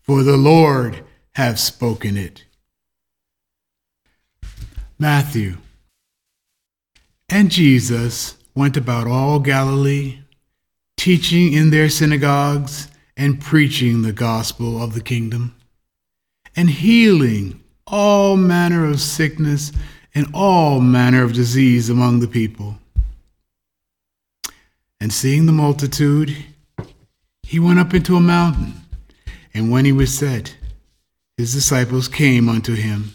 For 0.00 0.22
the 0.22 0.36
Lord 0.36 1.04
hath 1.34 1.58
spoken 1.58 2.16
it. 2.16 2.44
Matthew. 4.98 5.58
And 7.28 7.50
Jesus 7.50 8.36
went 8.54 8.76
about 8.76 9.06
all 9.06 9.40
Galilee, 9.40 10.20
teaching 10.96 11.52
in 11.52 11.70
their 11.70 11.88
synagogues 11.88 12.88
and 13.16 13.40
preaching 13.40 14.02
the 14.02 14.12
gospel 14.12 14.80
of 14.80 14.94
the 14.94 15.00
kingdom, 15.00 15.56
and 16.54 16.70
healing 16.70 17.61
all 17.86 18.36
manner 18.36 18.84
of 18.86 19.00
sickness 19.00 19.72
and 20.14 20.26
all 20.34 20.80
manner 20.80 21.22
of 21.22 21.32
disease 21.32 21.88
among 21.88 22.20
the 22.20 22.28
people. 22.28 22.78
And 25.00 25.12
seeing 25.12 25.46
the 25.46 25.52
multitude, 25.52 26.36
he 27.42 27.58
went 27.58 27.78
up 27.78 27.92
into 27.92 28.16
a 28.16 28.20
mountain. 28.20 28.74
And 29.54 29.70
when 29.70 29.84
he 29.84 29.92
was 29.92 30.16
set, 30.16 30.56
his 31.36 31.52
disciples 31.52 32.08
came 32.08 32.48
unto 32.48 32.74
him. 32.74 33.12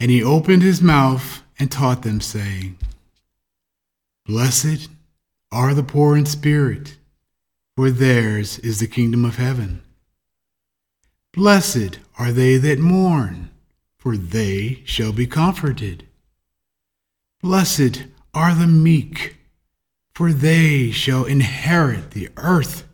And 0.00 0.10
he 0.10 0.22
opened 0.22 0.62
his 0.62 0.82
mouth 0.82 1.42
and 1.58 1.70
taught 1.70 2.02
them, 2.02 2.20
saying, 2.20 2.78
Blessed 4.26 4.88
are 5.50 5.74
the 5.74 5.82
poor 5.82 6.16
in 6.16 6.26
spirit, 6.26 6.96
for 7.76 7.90
theirs 7.90 8.58
is 8.58 8.80
the 8.80 8.86
kingdom 8.86 9.24
of 9.24 9.36
heaven. 9.36 9.82
Blessed 11.38 11.98
are 12.18 12.32
they 12.32 12.58
that 12.58 12.78
mourn, 12.78 13.50
for 13.96 14.16
they 14.16 14.82
shall 14.84 15.12
be 15.12 15.26
comforted. 15.26 16.06
Blessed 17.40 18.04
are 18.34 18.54
the 18.54 18.66
meek 18.66 19.38
for 20.18 20.32
they 20.32 20.90
shall 20.90 21.24
inherit 21.24 22.10
the 22.10 22.28
earth. 22.38 22.88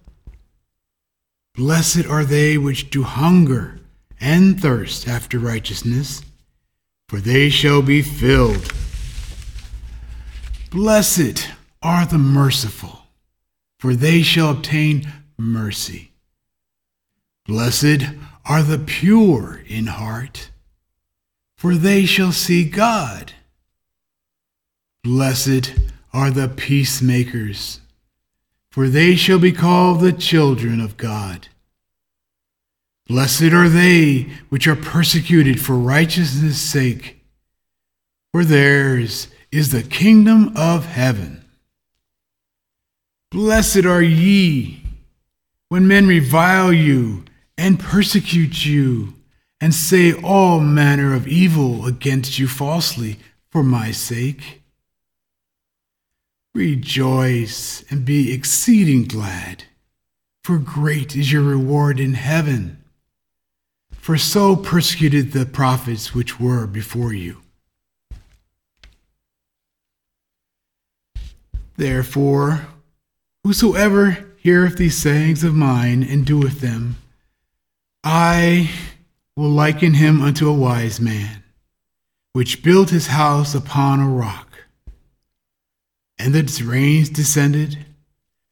Blessed 1.55 2.05
are 2.05 2.23
they 2.23 2.59
which 2.59 2.91
do 2.91 3.03
hunger 3.03 3.81
and 4.21 4.61
thirst 4.61 5.09
after 5.09 5.39
righteousness, 5.39 6.23
for 7.09 7.21
they 7.21 7.49
shall 7.49 7.81
be 7.81 8.03
filled. 8.03 8.71
Blessed 10.71 11.49
are 11.83 12.05
the 12.05 12.19
merciful, 12.19 13.07
for 13.79 13.95
they 13.95 14.21
shall 14.21 14.51
obtain 14.51 15.11
mercy. 15.39 16.13
Blessed 17.47 18.03
are 18.47 18.63
the 18.63 18.79
pure 18.79 19.63
in 19.67 19.87
heart, 19.87 20.51
for 21.57 21.75
they 21.75 22.05
shall 22.05 22.33
see 22.33 22.65
God. 22.65 23.33
Blessed 25.03 25.75
are 26.13 26.31
the 26.31 26.49
peacemakers, 26.49 27.81
for 28.71 28.89
they 28.89 29.17
shall 29.17 29.39
be 29.39 29.53
called 29.53 30.01
the 30.01 30.13
children 30.13 30.81
of 30.81 30.97
God. 30.97 31.49
Blessed 33.07 33.53
are 33.53 33.69
they 33.69 34.31
which 34.49 34.67
are 34.67 34.77
persecuted 34.77 35.61
for 35.61 35.75
righteousness' 35.75 36.59
sake, 36.59 37.23
for 38.33 38.45
theirs 38.45 39.29
is 39.51 39.73
the 39.73 39.83
kingdom 39.83 40.53
of 40.57 40.87
heaven. 40.87 41.45
Blessed 43.31 43.85
are 43.85 44.03
ye 44.03 44.83
when 45.69 45.89
men 45.89 46.07
revile 46.07 46.73
you 46.73 47.25
and 47.57 47.79
persecute 47.79 48.64
you 48.64 49.14
and 49.61 49.75
say 49.75 50.12
all 50.12 50.61
manner 50.61 51.14
of 51.14 51.27
evil 51.27 51.87
against 51.87 52.38
you 52.38 52.49
falsely 52.49 53.19
for 53.51 53.62
my 53.62 53.90
sake. 53.90 54.62
Rejoice 56.55 57.85
and 57.90 58.05
be 58.05 58.33
exceeding 58.33 59.05
glad, 59.05 59.64
for 60.43 60.59
great 60.59 61.17
is 61.17 61.33
your 61.33 61.43
reward 61.43 61.99
in 61.99 62.14
heaven. 62.14 62.83
For 63.93 64.19
so 64.19 64.55
persecuted 64.55 65.33
the 65.33 65.47
prophets 65.47 66.14
which 66.14 66.38
were 66.38 66.67
before 66.67 67.14
you. 67.14 67.40
Therefore, 71.77 72.67
whosoever 73.43 74.27
heareth 74.37 74.77
these 74.77 74.97
sayings 74.97 75.43
of 75.43 75.55
mine 75.55 76.03
and 76.03 76.27
doeth 76.27 76.61
them, 76.61 76.97
I 78.07 78.71
will 79.35 79.49
liken 79.49 79.95
him 79.95 80.21
unto 80.21 80.47
a 80.47 80.53
wise 80.53 81.01
man, 81.01 81.43
which 82.35 82.62
built 82.62 82.90
his 82.90 83.07
house 83.07 83.55
upon 83.55 84.01
a 84.01 84.09
rock. 84.09 84.59
And 86.19 86.35
the 86.35 86.64
rains 86.64 87.09
descended, 87.09 87.79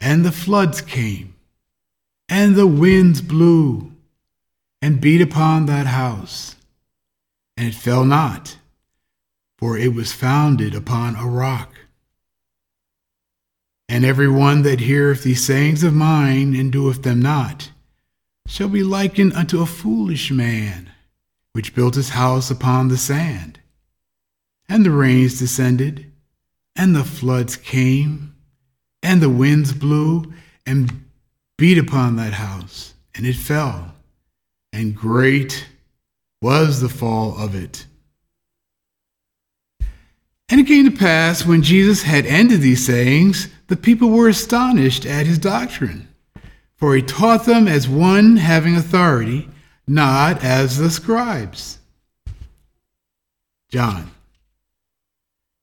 and 0.01 0.25
the 0.25 0.33
floods 0.33 0.81
came, 0.81 1.35
and 2.31 2.57
the 2.57 2.67
winds 2.67 3.21
blew, 3.21 3.93
and 4.81 5.03
beat 5.03 5.21
upon 5.21 5.67
that 5.67 5.87
house. 5.87 6.57
And 7.55 7.69
it 7.69 7.75
fell 7.75 8.07
not, 8.07 8.57
for 9.59 9.77
it 9.77 9.95
was 9.95 10.12
founded 10.12 10.75
upon 10.75 11.15
a 11.15 11.27
rock. 11.27 11.75
And 13.87 14.03
every 14.03 14.29
one 14.29 14.62
that 14.62 14.81
heareth 14.81 15.23
these 15.23 15.45
sayings 15.45 15.83
of 15.83 15.93
mine 15.93 16.57
and 16.57 16.73
doeth 16.73 17.03
them 17.03 17.21
not 17.21 17.71
shall 18.47 18.69
be 18.69 18.83
likened 18.83 19.33
unto 19.33 19.63
a 19.63 19.67
foolish 19.67 20.31
man, 20.31 20.91
which 21.53 21.75
built 21.75 21.95
his 21.95 22.11
house 22.11 22.51
upon 22.51 22.89
the 22.89 22.97
sand. 22.97 23.61
And 24.69 24.85
the 24.85 24.91
rains 24.91 25.39
descended, 25.39 26.11
and 26.77 26.95
the 26.95 27.05
floods 27.05 27.57
came, 27.57 28.35
and 29.03 29.21
the 29.21 29.29
winds 29.31 29.73
blew 29.73 30.33
and 30.67 31.05
beat 31.59 31.79
upon 31.79 32.17
that 32.17 32.35
house, 32.35 32.95
and 33.15 33.27
it 33.27 33.37
fell, 33.37 33.95
and 34.73 34.97
great 34.97 35.67
was 36.41 36.81
the 36.81 36.89
fall 36.89 37.39
of 37.39 37.55
it. 37.55 37.87
And 40.49 40.61
it 40.61 40.67
came 40.67 40.85
to 40.85 40.97
pass 40.97 41.47
when 41.47 41.63
Jesus 41.63 42.03
had 42.03 42.27
ended 42.27 42.61
these 42.61 42.85
sayings, 42.85 43.49
the 43.69 43.77
people 43.77 44.11
were 44.11 44.29
astonished 44.29 45.07
at 45.07 45.25
his 45.25 45.39
doctrine. 45.39 46.09
For 46.83 46.97
he 46.97 47.03
taught 47.03 47.45
them 47.45 47.68
as 47.68 47.88
one 47.88 48.38
having 48.38 48.75
authority, 48.75 49.49
not 49.87 50.42
as 50.42 50.79
the 50.79 50.90
scribes. 50.90 51.79
John. 53.68 54.11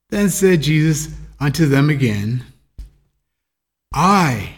Then 0.08 0.30
said 0.30 0.62
Jesus 0.62 1.12
unto 1.38 1.66
them 1.66 1.90
again, 1.90 2.46
I 3.92 4.54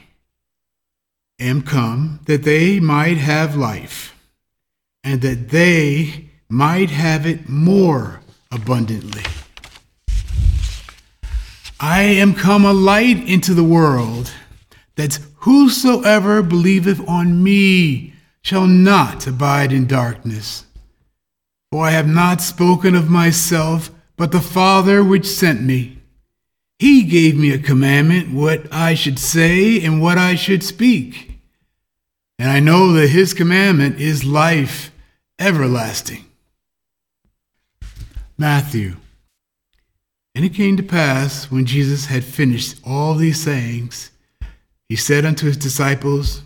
am 1.40 1.62
come 1.62 2.20
that 2.26 2.44
they 2.44 2.78
might 2.78 3.16
have 3.16 3.56
life, 3.56 4.14
and 5.02 5.20
that 5.20 5.48
they 5.48 6.28
might 6.48 6.90
have 6.90 7.26
it 7.26 7.48
more 7.48 8.20
abundantly. 8.52 9.24
I 11.80 12.02
am 12.02 12.34
come 12.36 12.64
a 12.64 12.72
light 12.72 13.28
into 13.28 13.52
the 13.52 13.64
world, 13.64 14.30
that 14.94 15.18
whosoever 15.42 16.42
believeth 16.42 17.06
on 17.08 17.42
me 17.42 18.14
shall 18.42 18.66
not 18.66 19.26
abide 19.26 19.72
in 19.72 19.86
darkness. 19.86 20.64
For 21.70 21.86
I 21.86 21.90
have 21.90 22.08
not 22.08 22.40
spoken 22.40 22.94
of 22.94 23.10
myself, 23.10 23.90
but 24.16 24.32
the 24.32 24.40
Father 24.40 25.02
which 25.02 25.26
sent 25.26 25.62
me. 25.62 25.98
He 26.78 27.02
gave 27.02 27.36
me 27.36 27.52
a 27.52 27.58
commandment 27.58 28.32
what 28.32 28.72
I 28.72 28.94
should 28.94 29.18
say 29.18 29.82
and 29.84 30.02
what 30.02 30.18
I 30.18 30.34
should 30.34 30.62
speak. 30.62 31.38
And 32.38 32.50
I 32.50 32.60
know 32.60 32.92
that 32.92 33.08
his 33.08 33.34
commandment 33.34 34.00
is 34.00 34.24
life 34.24 34.90
everlasting. 35.38 36.24
Matthew. 38.38 38.96
And 40.34 40.44
it 40.44 40.54
came 40.54 40.76
to 40.76 40.82
pass 40.82 41.50
when 41.50 41.66
Jesus 41.66 42.06
had 42.06 42.24
finished 42.24 42.80
all 42.84 43.14
these 43.14 43.40
sayings, 43.40 44.11
he 44.88 44.96
said 44.96 45.24
unto 45.24 45.46
his 45.46 45.56
disciples, 45.56 46.42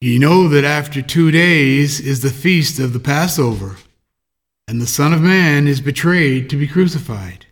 Ye 0.00 0.18
know 0.18 0.48
that 0.48 0.64
after 0.64 1.02
two 1.02 1.30
days 1.30 2.00
is 2.00 2.22
the 2.22 2.30
feast 2.30 2.78
of 2.78 2.94
the 2.94 3.00
Passover, 3.00 3.76
and 4.66 4.80
the 4.80 4.86
Son 4.86 5.12
of 5.12 5.20
Man 5.20 5.68
is 5.68 5.82
betrayed 5.82 6.48
to 6.48 6.56
be 6.56 6.66
crucified. 6.66 7.44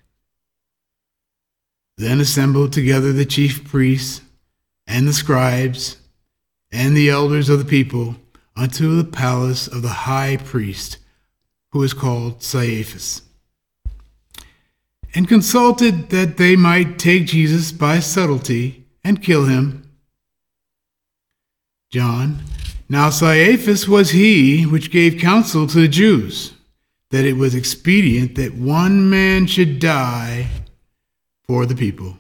Then 1.99 2.21
assembled 2.21 2.73
together 2.73 3.13
the 3.13 3.27
chief 3.27 3.69
priests 3.69 4.23
and 4.87 5.07
the 5.07 5.13
scribes 5.13 5.99
and 6.73 6.97
the 6.97 7.11
elders 7.11 7.49
of 7.49 7.59
the 7.59 7.65
people 7.65 8.17
unto 8.57 8.97
the 8.97 9.05
palace 9.05 9.67
of 9.67 9.83
the 9.83 9.89
high 9.89 10.37
priest, 10.39 10.99
who 11.73 11.83
is 11.83 11.93
called 11.93 12.41
Caiaphas, 12.41 13.23
and 15.19 15.27
consulted 15.27 16.11
that 16.11 16.37
they 16.37 16.55
might 16.55 16.97
take 16.97 17.27
Jesus 17.27 17.73
by 17.73 17.99
subtlety 17.99 18.87
and 19.03 19.21
kill 19.21 19.47
him. 19.47 19.83
John, 21.91 22.45
now 22.89 23.11
Caiaphas 23.11 23.89
was 23.89 24.11
he 24.11 24.63
which 24.63 24.93
gave 24.93 25.21
counsel 25.21 25.67
to 25.67 25.81
the 25.81 25.89
Jews 25.89 26.55
that 27.11 27.25
it 27.25 27.33
was 27.33 27.57
expedient 27.57 28.37
that 28.37 28.55
one 28.55 29.11
man 29.11 29.49
should 29.49 29.81
die 29.81 30.51
for 31.49 31.67
the 31.67 31.75
people. 31.75 32.17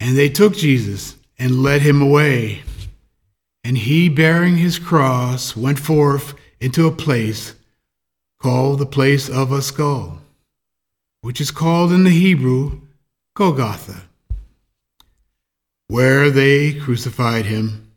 And 0.00 0.16
they 0.16 0.30
took 0.30 0.56
Jesus 0.56 1.16
and 1.38 1.62
led 1.62 1.82
him 1.82 2.00
away. 2.00 2.62
And 3.62 3.76
he, 3.76 4.08
bearing 4.08 4.56
his 4.56 4.78
cross, 4.78 5.54
went 5.54 5.78
forth 5.78 6.32
into 6.62 6.86
a 6.86 6.92
place 6.92 7.52
called 8.40 8.78
the 8.78 8.86
place 8.86 9.28
of 9.28 9.50
a 9.50 9.60
skull, 9.62 10.20
which 11.22 11.40
is 11.40 11.50
called 11.50 11.92
in 11.92 12.04
the 12.04 12.10
Hebrew 12.10 12.80
Golgotha, 13.34 14.02
where 15.88 16.30
they 16.30 16.74
crucified 16.74 17.46
him. 17.46 17.92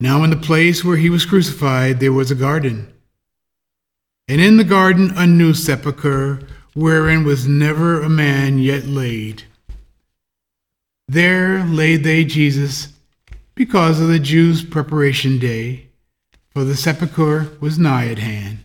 Now, 0.00 0.24
in 0.24 0.30
the 0.30 0.36
place 0.36 0.82
where 0.82 0.96
he 0.96 1.10
was 1.10 1.26
crucified, 1.26 2.00
there 2.00 2.12
was 2.12 2.30
a 2.30 2.34
garden. 2.34 2.90
And 4.28 4.40
in 4.40 4.56
the 4.56 4.64
garden, 4.64 5.12
a 5.14 5.26
new 5.26 5.52
sepulchre, 5.52 6.40
wherein 6.74 7.24
was 7.24 7.46
never 7.46 8.00
a 8.00 8.08
man 8.08 8.58
yet 8.58 8.86
laid. 8.86 9.42
There 11.06 11.64
laid 11.64 12.04
they 12.04 12.24
Jesus 12.24 12.88
because 13.54 14.00
of 14.00 14.08
the 14.08 14.20
Jews' 14.20 14.64
preparation 14.64 15.38
day, 15.38 15.89
for 16.50 16.64
the 16.64 16.76
sepulchre 16.76 17.50
was 17.60 17.78
nigh 17.78 18.08
at 18.08 18.18
hand. 18.18 18.58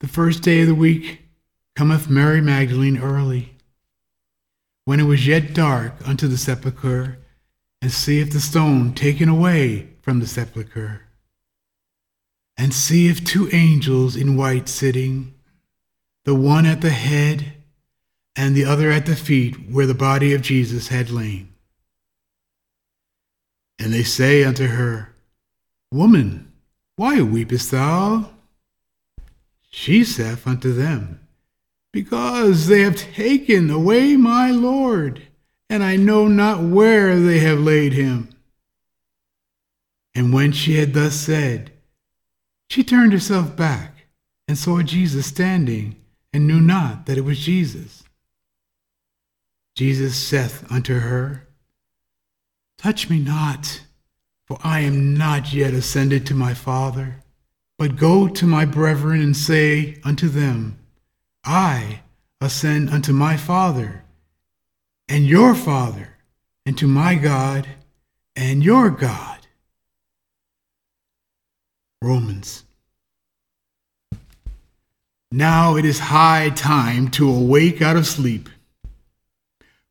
The 0.00 0.08
first 0.08 0.42
day 0.42 0.60
of 0.60 0.66
the 0.66 0.74
week 0.74 1.22
cometh 1.74 2.10
Mary 2.10 2.40
Magdalene 2.40 2.98
early 2.98 3.54
when 4.84 5.00
it 5.00 5.04
was 5.04 5.26
yet 5.26 5.54
dark 5.54 5.94
unto 6.06 6.28
the 6.28 6.36
sepulchre, 6.36 7.18
and 7.80 7.90
seeth 7.90 8.32
the 8.32 8.40
stone 8.40 8.92
taken 8.94 9.28
away 9.28 9.88
from 10.02 10.20
the 10.20 10.26
sepulchre. 10.26 11.02
And 12.56 12.72
seeth 12.72 13.24
two 13.24 13.48
angels 13.52 14.14
in 14.14 14.36
white 14.36 14.68
sitting, 14.68 15.34
the 16.24 16.34
one 16.34 16.66
at 16.66 16.82
the 16.82 16.90
head, 16.90 17.54
and 18.36 18.54
the 18.54 18.64
other 18.64 18.90
at 18.90 19.06
the 19.06 19.16
feet, 19.16 19.70
where 19.70 19.86
the 19.86 19.94
body 19.94 20.34
of 20.34 20.42
Jesus 20.42 20.88
had 20.88 21.10
lain. 21.10 21.53
And 23.78 23.92
they 23.92 24.02
say 24.02 24.44
unto 24.44 24.66
her, 24.66 25.14
Woman, 25.90 26.52
why 26.96 27.20
weepest 27.20 27.70
thou? 27.70 28.30
She 29.70 30.04
saith 30.04 30.46
unto 30.46 30.72
them, 30.72 31.20
because 31.92 32.68
they 32.68 32.80
have 32.82 32.96
taken 32.96 33.70
away 33.70 34.16
my 34.16 34.50
Lord, 34.50 35.22
and 35.68 35.82
I 35.82 35.96
know 35.96 36.28
not 36.28 36.62
where 36.62 37.18
they 37.18 37.40
have 37.40 37.58
laid 37.58 37.92
him. 37.92 38.28
And 40.14 40.32
when 40.32 40.52
she 40.52 40.76
had 40.76 40.94
thus 40.94 41.16
said, 41.16 41.72
she 42.68 42.84
turned 42.84 43.12
herself 43.12 43.56
back 43.56 44.06
and 44.46 44.56
saw 44.56 44.82
Jesus 44.82 45.26
standing, 45.26 45.96
and 46.32 46.46
knew 46.46 46.60
not 46.60 47.06
that 47.06 47.18
it 47.18 47.24
was 47.24 47.38
Jesus. 47.38 48.04
Jesus 49.74 50.16
saith 50.16 50.70
unto 50.70 50.98
her, 51.00 51.43
Touch 52.84 53.08
me 53.08 53.18
not, 53.18 53.80
for 54.44 54.58
I 54.62 54.80
am 54.80 55.16
not 55.16 55.54
yet 55.54 55.72
ascended 55.72 56.26
to 56.26 56.34
my 56.34 56.52
Father, 56.52 57.22
but 57.78 57.96
go 57.96 58.28
to 58.28 58.46
my 58.46 58.66
brethren 58.66 59.22
and 59.22 59.34
say 59.34 59.98
unto 60.04 60.28
them, 60.28 60.78
I 61.46 62.00
ascend 62.42 62.90
unto 62.90 63.14
my 63.14 63.38
Father 63.38 64.04
and 65.08 65.24
your 65.24 65.54
Father, 65.54 66.18
and 66.66 66.76
to 66.76 66.86
my 66.86 67.14
God 67.14 67.66
and 68.36 68.62
your 68.62 68.90
God. 68.90 69.46
Romans. 72.02 72.64
Now 75.32 75.76
it 75.76 75.86
is 75.86 75.98
high 76.00 76.50
time 76.50 77.08
to 77.12 77.30
awake 77.30 77.80
out 77.80 77.96
of 77.96 78.06
sleep. 78.06 78.50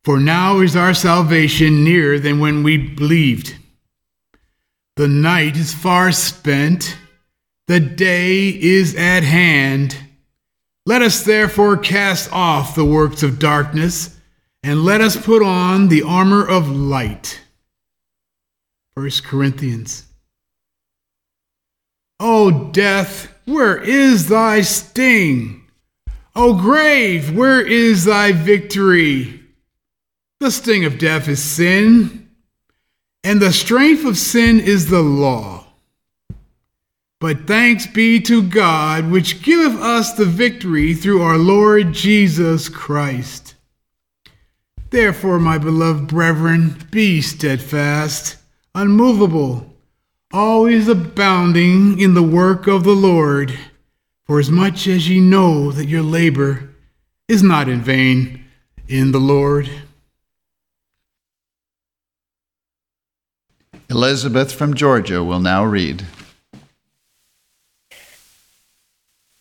For 0.04 0.20
now 0.20 0.60
is 0.60 0.76
our 0.76 0.92
salvation 0.92 1.82
nearer 1.82 2.18
than 2.18 2.38
when 2.38 2.62
we 2.62 2.76
believed. 2.76 3.56
The 4.96 5.08
night 5.08 5.56
is 5.56 5.72
far 5.72 6.12
spent, 6.12 6.98
the 7.68 7.80
day 7.80 8.48
is 8.48 8.94
at 8.96 9.22
hand. 9.22 9.96
Let 10.84 11.00
us 11.00 11.24
therefore 11.24 11.78
cast 11.78 12.30
off 12.30 12.74
the 12.74 12.84
works 12.84 13.22
of 13.22 13.38
darkness, 13.38 14.20
and 14.62 14.84
let 14.84 15.00
us 15.00 15.16
put 15.16 15.42
on 15.42 15.88
the 15.88 16.02
armor 16.02 16.46
of 16.46 16.68
light. 16.68 17.40
1 18.92 19.10
Corinthians. 19.24 20.04
O 22.20 22.70
death, 22.72 23.32
where 23.46 23.78
is 23.78 24.28
thy 24.28 24.60
sting? 24.60 25.64
O 26.36 26.52
grave, 26.60 27.34
where 27.34 27.66
is 27.66 28.04
thy 28.04 28.32
victory? 28.32 29.43
The 30.44 30.50
sting 30.50 30.84
of 30.84 30.98
death 30.98 31.26
is 31.26 31.42
sin, 31.42 32.28
and 33.24 33.40
the 33.40 33.50
strength 33.50 34.04
of 34.04 34.18
sin 34.18 34.60
is 34.60 34.90
the 34.90 35.00
law. 35.00 35.64
But 37.18 37.46
thanks 37.46 37.86
be 37.86 38.20
to 38.20 38.42
God, 38.42 39.10
which 39.10 39.42
giveth 39.42 39.80
us 39.80 40.12
the 40.12 40.26
victory 40.26 40.92
through 40.92 41.22
our 41.22 41.38
Lord 41.38 41.94
Jesus 41.94 42.68
Christ. 42.68 43.54
Therefore, 44.90 45.40
my 45.40 45.56
beloved 45.56 46.08
brethren, 46.08 46.76
be 46.90 47.22
steadfast, 47.22 48.36
unmovable, 48.74 49.74
always 50.30 50.88
abounding 50.88 51.98
in 51.98 52.12
the 52.12 52.22
work 52.22 52.66
of 52.66 52.84
the 52.84 52.94
Lord, 52.94 53.58
for 54.26 54.38
as 54.38 54.50
much 54.50 54.86
as 54.88 55.08
ye 55.08 55.20
know 55.20 55.72
that 55.72 55.88
your 55.88 56.02
labor 56.02 56.68
is 57.28 57.42
not 57.42 57.66
in 57.66 57.80
vain 57.80 58.44
in 58.86 59.12
the 59.12 59.18
Lord. 59.18 59.70
Elizabeth 63.90 64.52
from 64.52 64.74
Georgia 64.74 65.22
will 65.22 65.40
now 65.40 65.64
read. 65.64 66.04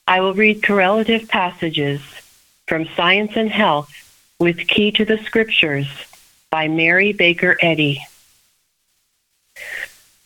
I 0.05 0.19
will 0.19 0.33
read 0.33 0.63
correlative 0.63 1.29
passages 1.29 2.01
from 2.67 2.87
Science 2.95 3.31
and 3.35 3.49
Health 3.49 3.89
with 4.39 4.67
Key 4.67 4.91
to 4.91 5.05
the 5.05 5.17
Scriptures 5.19 5.87
by 6.49 6.67
Mary 6.67 7.13
Baker 7.13 7.57
Eddy. 7.61 8.05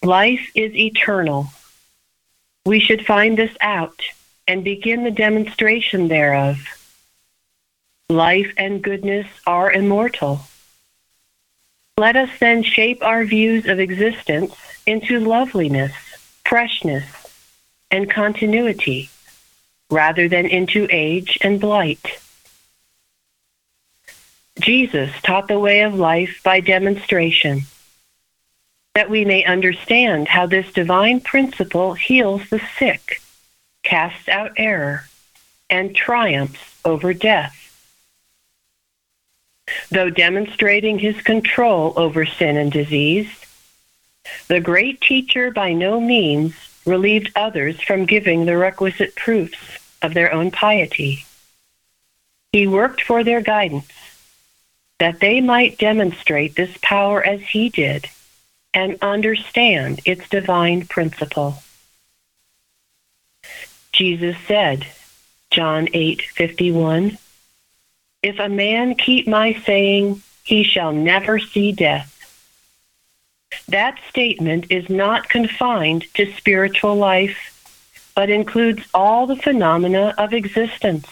Life 0.02 0.52
is 0.56 0.76
eternal. 0.76 1.48
We 2.66 2.80
should 2.80 3.06
find 3.06 3.38
this 3.38 3.56
out 3.62 4.02
and 4.48 4.64
begin 4.64 5.04
the 5.04 5.12
demonstration 5.12 6.08
thereof. 6.08 6.58
Life 8.10 8.52
and 8.58 8.82
goodness 8.82 9.28
are 9.46 9.72
immortal. 9.72 10.42
Let 12.00 12.16
us 12.16 12.30
then 12.40 12.64
shape 12.64 13.04
our 13.04 13.26
views 13.26 13.66
of 13.66 13.80
existence 13.80 14.54
into 14.86 15.20
loveliness, 15.20 15.94
freshness, 16.46 17.06
and 17.90 18.10
continuity 18.10 19.10
rather 19.90 20.28
than 20.30 20.46
into 20.46 20.88
age 20.92 21.40
and 21.42 21.60
blight. 21.60 22.20
Jesus 24.60 25.12
taught 25.24 25.48
the 25.48 25.60
way 25.60 25.82
of 25.82 25.96
life 25.96 26.42
by 26.44 26.60
demonstration. 26.60 27.64
that 28.98 29.12
we 29.12 29.24
may 29.24 29.46
understand 29.46 30.28
how 30.28 30.48
this 30.48 30.74
divine 30.74 31.20
principle 31.22 31.94
heals 31.94 32.50
the 32.50 32.60
sick, 32.80 33.22
casts 33.84 34.28
out 34.28 34.52
error, 34.58 35.08
and 35.70 35.96
triumphs 35.96 36.60
over 36.84 37.14
death. 37.14 37.57
Though 39.92 40.10
demonstrating 40.10 41.00
his 41.00 41.20
control 41.22 41.94
over 41.96 42.26
sin 42.26 42.58
and 42.58 42.72
disease, 42.72 43.30
the 44.48 44.60
great 44.60 45.02
teacher 45.02 45.52
by 45.52 45.74
no 45.74 46.00
means 46.00 46.54
relieved 46.86 47.32
others 47.36 47.82
from 47.82 48.06
giving 48.06 48.46
the 48.46 48.58
requisite 48.58 49.16
proofs 49.16 49.58
of 50.02 50.14
their 50.14 50.34
own 50.34 50.52
piety. 50.52 51.26
He 52.52 52.68
worked 52.68 53.02
for 53.02 53.24
their 53.24 53.42
guidance, 53.42 53.92
that 55.00 55.20
they 55.20 55.42
might 55.42 55.78
demonstrate 55.78 56.56
this 56.56 56.76
power 56.82 57.26
as 57.26 57.42
he 57.42 57.70
did 57.70 58.10
and 58.74 58.98
understand 59.02 60.02
its 60.06 60.28
divine 60.30 60.86
principle. 60.88 61.62
Jesus 63.92 64.38
said, 64.48 64.88
John 65.52 65.88
8:51, 65.88 67.18
If 68.24 68.40
a 68.40 68.50
man 68.50 68.96
keep 68.96 69.28
my 69.28 69.54
saying, 69.66 70.22
he 70.44 70.64
shall 70.64 70.92
never 70.92 71.40
see 71.40 71.72
death. 71.72 72.14
That 73.68 74.00
statement 74.10 74.72
is 74.72 74.90
not 74.90 75.30
confined 75.30 76.14
to 76.16 76.32
spiritual 76.34 76.96
life, 76.96 77.54
but 78.16 78.30
includes 78.30 78.84
all 78.94 79.28
the 79.28 79.36
phenomena 79.36 80.14
of 80.18 80.34
existence. 80.34 81.08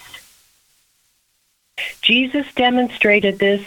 Jesus 2.01 2.45
demonstrated 2.53 3.39
this, 3.39 3.65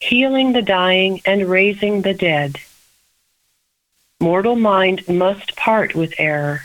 healing 0.00 0.52
the 0.52 0.62
dying 0.62 1.20
and 1.24 1.48
raising 1.48 2.02
the 2.02 2.14
dead. 2.14 2.56
Mortal 4.20 4.56
mind 4.56 5.08
must 5.08 5.56
part 5.56 5.94
with 5.94 6.14
error, 6.18 6.62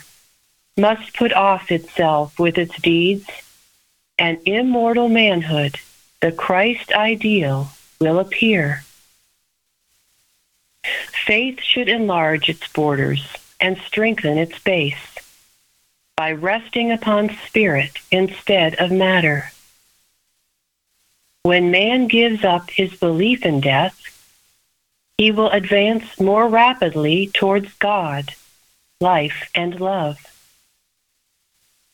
must 0.76 1.14
put 1.14 1.32
off 1.32 1.70
itself 1.70 2.38
with 2.38 2.56
its 2.56 2.76
deeds, 2.80 3.28
and 4.18 4.38
immortal 4.44 5.08
manhood, 5.08 5.78
the 6.20 6.32
Christ 6.32 6.92
ideal, 6.92 7.70
will 8.00 8.18
appear. 8.18 8.84
Faith 11.26 11.60
should 11.62 11.88
enlarge 11.88 12.48
its 12.48 12.66
borders 12.68 13.36
and 13.60 13.78
strengthen 13.78 14.38
its 14.38 14.58
base 14.58 15.18
by 16.16 16.32
resting 16.32 16.90
upon 16.90 17.36
spirit 17.46 17.92
instead 18.10 18.74
of 18.76 18.90
matter. 18.90 19.52
When 21.44 21.70
man 21.70 22.08
gives 22.08 22.44
up 22.44 22.70
his 22.70 22.94
belief 22.94 23.46
in 23.46 23.60
death, 23.60 23.96
he 25.16 25.30
will 25.30 25.50
advance 25.50 26.18
more 26.20 26.48
rapidly 26.48 27.28
towards 27.32 27.72
God, 27.74 28.34
life, 29.00 29.50
and 29.54 29.80
love. 29.80 30.18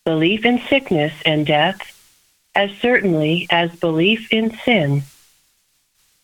Belief 0.05 0.45
in 0.45 0.61
sickness 0.61 1.15
and 1.25 1.47
death, 1.47 1.94
as 2.55 2.71
certainly 2.79 3.47
as 3.51 3.75
belief 3.77 4.33
in 4.33 4.57
sin, 4.59 5.03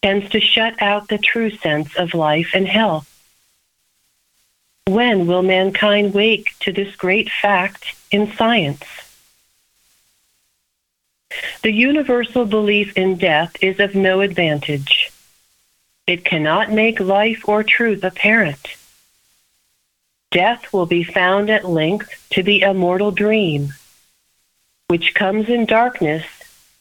tends 0.02 0.30
to 0.30 0.40
shut 0.40 0.80
out 0.80 1.08
the 1.08 1.18
true 1.18 1.50
sense 1.50 1.96
of 1.96 2.14
life 2.14 2.50
and 2.54 2.66
health. 2.66 3.06
When 4.86 5.26
will 5.26 5.42
mankind 5.42 6.14
wake 6.14 6.58
to 6.60 6.72
this 6.72 6.96
great 6.96 7.30
fact 7.30 7.94
in 8.10 8.32
science? 8.32 8.82
The 11.62 11.72
universal 11.72 12.44
belief 12.44 12.96
in 12.96 13.16
death 13.16 13.56
is 13.62 13.78
of 13.78 13.94
no 13.94 14.20
advantage 14.20 15.12
it 16.10 16.24
cannot 16.24 16.72
make 16.72 16.98
life 16.98 17.48
or 17.48 17.62
truth 17.62 18.02
apparent. 18.02 18.74
Death 20.32 20.72
will 20.72 20.86
be 20.86 21.04
found 21.04 21.48
at 21.48 21.64
length 21.64 22.26
to 22.30 22.42
be 22.42 22.62
a 22.62 22.74
mortal 22.74 23.12
dream, 23.12 23.72
which 24.90 25.14
comes 25.14 25.48
in 25.48 25.64
darkness 25.66 26.24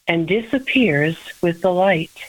and 0.07 0.27
disappears 0.27 1.15
with 1.43 1.61
the 1.61 1.71
light. 1.71 2.25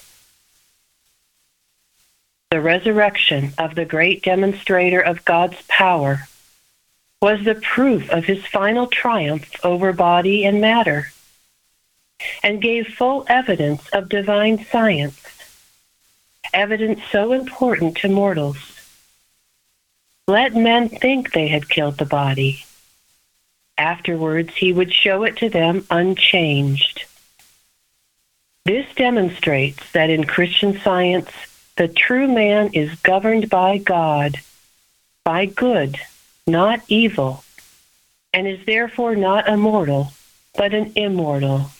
The 2.50 2.60
resurrection 2.60 3.54
of 3.56 3.74
the 3.74 3.86
great 3.86 4.22
demonstrator 4.22 5.00
of 5.00 5.24
God's 5.24 5.56
power 5.68 6.28
was 7.22 7.42
the 7.46 7.54
proof 7.54 8.10
of 8.10 8.26
his 8.26 8.44
final 8.44 8.88
triumph 8.88 9.48
over 9.64 9.94
body 9.94 10.44
and 10.44 10.60
matter, 10.60 11.12
and 12.42 12.60
gave 12.60 12.86
full 12.86 13.24
evidence 13.28 13.88
of 13.88 14.10
divine 14.10 14.62
science 14.66 15.18
evidence 16.52 17.00
so 17.10 17.32
important 17.32 17.96
to 17.96 18.08
mortals. 18.10 18.58
Let 20.28 20.54
men 20.54 20.90
think 20.90 21.32
they 21.32 21.48
had 21.48 21.70
killed 21.70 21.96
the 21.96 22.04
body. 22.04 22.66
Afterwards, 23.80 24.54
he 24.54 24.74
would 24.74 24.92
show 24.92 25.24
it 25.24 25.38
to 25.38 25.48
them 25.48 25.86
unchanged. 25.90 27.06
This 28.66 28.84
demonstrates 28.94 29.90
that 29.92 30.10
in 30.10 30.24
Christian 30.24 30.78
science, 30.80 31.30
the 31.78 31.88
true 31.88 32.28
man 32.28 32.74
is 32.74 32.94
governed 32.96 33.48
by 33.48 33.78
God, 33.78 34.36
by 35.24 35.46
good, 35.46 35.96
not 36.46 36.82
evil, 36.88 37.42
and 38.34 38.46
is 38.46 38.66
therefore 38.66 39.16
not 39.16 39.48
a 39.48 39.56
mortal, 39.56 40.12
but 40.58 40.74
an 40.74 40.92
immortal. 40.94 41.70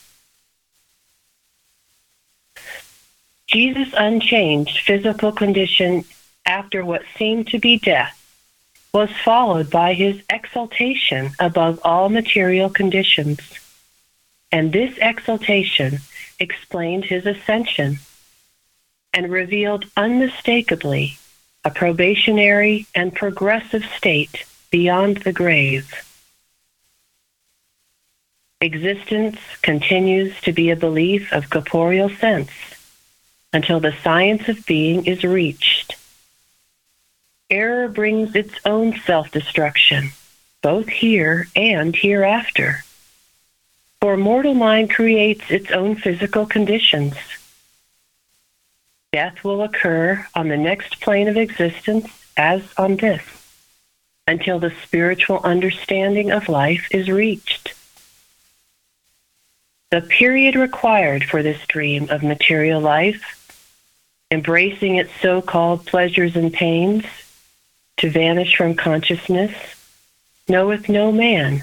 Jesus' 3.47 3.93
unchanged 3.95 4.79
physical 4.87 5.33
condition 5.33 6.07
after 6.47 6.83
what 6.83 7.03
seemed 7.19 7.49
to 7.49 7.59
be 7.59 7.79
death 7.79 8.20
was 8.93 9.11
followed 9.25 9.71
by 9.71 9.95
his 9.95 10.21
exaltation 10.29 11.31
above 11.39 11.81
all 11.85 12.09
material 12.09 12.69
conditions. 12.69 13.41
And 14.51 14.73
this 14.73 14.99
exaltation 15.01 16.01
explained 16.39 17.05
his 17.05 17.27
ascension 17.27 17.99
and 19.13 19.31
revealed 19.31 19.87
unmistakably 19.97 21.19
a 21.65 21.71
probationary 21.71 22.87
and 22.95 23.15
progressive 23.15 23.85
state 23.97 24.45
beyond 24.71 25.19
the 25.19 25.33
grave. 25.33 25.93
Existence 28.61 29.39
continues 29.63 30.39
to 30.43 30.53
be 30.53 30.71
a 30.71 30.77
belief 30.77 31.33
of 31.33 31.51
corporeal 31.51 32.09
sense 32.09 32.51
until 33.53 33.81
the 33.81 33.95
science 34.03 34.49
of 34.49 34.67
being 34.67 35.07
is 35.07 35.25
reached. 35.25 35.97
Error 37.51 37.89
brings 37.89 38.37
its 38.37 38.55
own 38.65 38.99
self 39.01 39.31
destruction, 39.31 40.11
both 40.63 40.89
here 40.89 41.49
and 41.57 41.95
hereafter. 41.97 42.85
For 44.01 44.17
mortal 44.17 44.55
mind 44.55 44.91
creates 44.91 45.51
its 45.51 45.71
own 45.71 45.97
physical 45.97 46.47
conditions. 46.47 47.15
Death 49.13 49.43
will 49.43 49.63
occur 49.63 50.27
on 50.35 50.49
the 50.49 50.57
next 50.57 51.01
plane 51.01 51.29
of 51.29 51.37
existence 51.37 52.09
as 52.37 52.63
on 52.79 52.97
this, 52.97 53.23
until 54.27 54.59
the 54.59 54.73
spiritual 54.85 55.41
understanding 55.43 56.31
of 56.31 56.49
life 56.49 56.87
is 56.93 57.11
reached. 57.11 57.75
The 59.91 60.03
period 60.03 60.55
required 60.55 61.25
for 61.25 61.43
this 61.43 61.67
dream 61.67 62.09
of 62.11 62.23
material 62.23 62.81
life 62.81 63.37
embracing 64.31 64.95
its 64.95 65.11
so 65.21 65.43
called 65.43 65.85
pleasures 65.87 66.37
and 66.37 66.53
pains, 66.53 67.05
to 68.01 68.11
vanish 68.11 68.57
from 68.57 68.75
consciousness, 68.75 69.55
knoweth 70.49 70.89
no 70.89 71.13
man, 71.13 71.63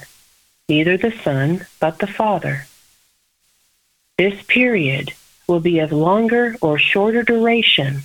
neither 0.70 0.96
the 0.96 1.12
Son, 1.24 1.66
but 1.80 1.98
the 1.98 2.06
Father. 2.06 2.68
This 4.20 4.40
period 4.44 5.14
will 5.48 5.60
be 5.60 5.80
of 5.80 5.92
longer 5.92 6.56
or 6.62 6.78
shorter 6.78 7.24
duration 7.24 8.02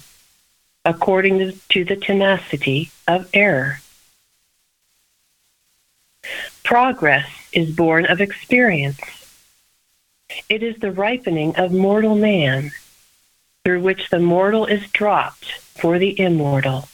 according 0.84 1.58
to 1.68 1.84
the 1.84 1.96
tenacity 1.96 2.90
of 3.06 3.28
error. 3.34 3.80
Progress 6.64 7.28
is 7.52 7.74
born 7.76 8.06
of 8.06 8.20
experience. 8.20 9.00
It 10.48 10.62
is 10.62 10.76
the 10.76 10.90
ripening 10.90 11.56
of 11.56 11.70
mortal 11.70 12.14
man 12.14 12.70
through 13.62 13.82
which 13.82 14.08
the 14.08 14.18
mortal 14.18 14.64
is 14.64 14.88
dropped 14.90 15.52
for 15.52 15.98
the 15.98 16.18
immortal. 16.18 16.88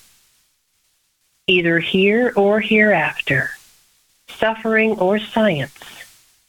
Either 1.51 1.78
here 1.78 2.30
or 2.36 2.61
hereafter, 2.61 3.53
suffering 4.28 4.99
or 4.99 5.18
science 5.18 5.78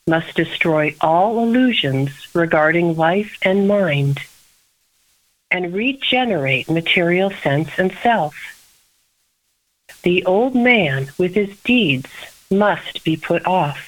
must 0.06 0.36
destroy 0.36 0.94
all 1.00 1.42
illusions 1.42 2.28
regarding 2.36 2.98
life 2.98 3.38
and 3.42 3.66
mind 3.66 4.20
and 5.50 5.74
regenerate 5.74 6.70
material 6.70 7.32
sense 7.32 7.70
and 7.78 7.94
self. 8.04 8.36
The 10.04 10.26
old 10.26 10.54
man 10.54 11.12
with 11.18 11.34
his 11.34 11.58
deeds 11.62 12.10
must 12.52 13.06
be 13.06 13.16
put 13.16 13.46
off. 13.46 13.86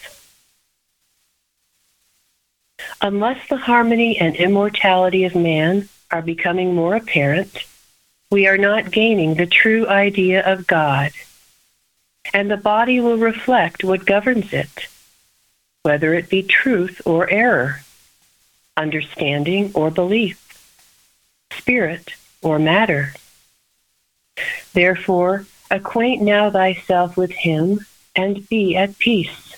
Unless 3.01 3.49
the 3.49 3.57
harmony 3.57 4.17
and 4.17 4.33
immortality 4.37 5.25
of 5.25 5.35
man 5.35 5.89
are 6.09 6.21
becoming 6.21 6.73
more 6.73 6.95
apparent, 6.95 7.65
we 8.31 8.47
are 8.47 8.57
not 8.57 8.91
gaining 8.91 9.35
the 9.35 9.45
true 9.45 9.85
idea 9.87 10.41
of 10.41 10.65
God, 10.65 11.11
and 12.33 12.49
the 12.49 12.57
body 12.57 13.01
will 13.01 13.17
reflect 13.17 13.83
what 13.83 14.05
governs 14.05 14.53
it, 14.53 14.87
whether 15.83 16.13
it 16.13 16.29
be 16.29 16.41
truth 16.41 17.01
or 17.05 17.29
error, 17.29 17.81
understanding 18.77 19.69
or 19.73 19.91
belief, 19.91 20.37
spirit 21.51 22.13
or 22.41 22.57
matter. 22.57 23.13
Therefore, 24.71 25.45
acquaint 25.69 26.21
now 26.21 26.49
thyself 26.49 27.17
with 27.17 27.31
him 27.31 27.85
and 28.15 28.47
be 28.47 28.77
at 28.77 28.97
peace. 28.97 29.57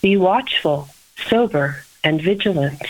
Be 0.00 0.16
watchful, 0.16 0.88
sober, 1.28 1.84
and 2.02 2.22
vigilant. 2.22 2.82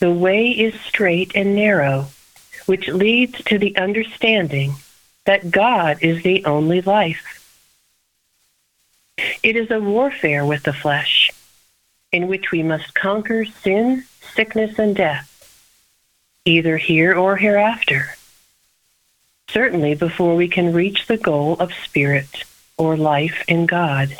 The 0.00 0.10
way 0.10 0.50
is 0.50 0.74
straight 0.80 1.32
and 1.36 1.54
narrow, 1.54 2.08
which 2.66 2.88
leads 2.88 3.42
to 3.44 3.58
the 3.58 3.76
understanding 3.76 4.74
that 5.24 5.50
God 5.50 5.98
is 6.02 6.22
the 6.22 6.44
only 6.44 6.80
life. 6.80 7.38
It 9.42 9.56
is 9.56 9.70
a 9.70 9.80
warfare 9.80 10.44
with 10.44 10.62
the 10.62 10.72
flesh, 10.72 11.30
in 12.10 12.28
which 12.28 12.50
we 12.50 12.62
must 12.62 12.94
conquer 12.94 13.44
sin, 13.44 14.04
sickness, 14.34 14.78
and 14.78 14.96
death, 14.96 15.28
either 16.44 16.76
here 16.76 17.14
or 17.14 17.36
hereafter. 17.36 18.16
Certainly 19.48 19.96
before 19.96 20.34
we 20.34 20.48
can 20.48 20.72
reach 20.72 21.06
the 21.06 21.18
goal 21.18 21.54
of 21.60 21.74
spirit 21.74 22.44
or 22.78 22.96
life 22.96 23.44
in 23.46 23.66
God. 23.66 24.16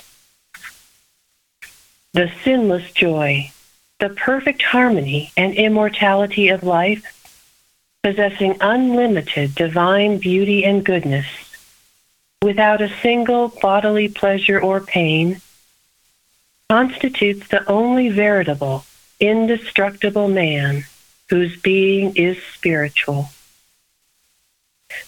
The 2.13 2.31
sinless 2.45 2.93
joy, 2.93 3.51
the 3.99 4.11
perfect 4.11 4.63
harmony 4.63 5.33
and 5.37 5.55
immortality 5.55 6.49
of 6.49 6.63
life, 6.63 7.22
possessing 8.03 8.57
unlimited 8.61 9.55
divine 9.55 10.19
beauty 10.19 10.65
and 10.65 10.85
goodness, 10.85 11.27
without 12.43 12.83
a 12.83 12.89
single 13.01 13.49
bodily 13.49 14.09
pleasure 14.09 14.61
or 14.61 14.81
pain, 14.81 15.41
constitutes 16.69 17.47
the 17.49 17.65
only 17.71 18.09
veritable, 18.09 18.85
indestructible 19.21 20.27
man 20.27 20.85
whose 21.29 21.61
being 21.61 22.17
is 22.17 22.37
spiritual. 22.55 23.29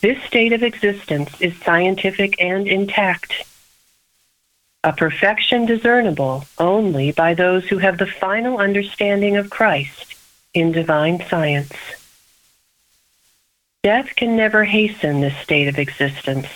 This 0.01 0.23
state 0.23 0.53
of 0.53 0.63
existence 0.63 1.41
is 1.41 1.57
scientific 1.63 2.41
and 2.41 2.69
intact, 2.69 3.45
a 4.85 4.93
perfection 4.93 5.67
discernible 5.67 6.45
only 6.59 7.11
by 7.11 7.35
those 7.35 7.65
who 7.67 7.79
have 7.79 7.99
the 7.99 8.07
final 8.07 8.59
understanding 8.59 9.37
of 9.37 9.51
Christ 9.51 10.15
in 10.53 10.71
divine 10.71 11.25
science. 11.29 11.73
Death 13.85 14.17
can 14.17 14.35
never 14.35 14.65
hasten 14.65 15.21
this 15.21 15.37
state 15.43 15.69
of 15.69 15.79
existence, 15.79 16.47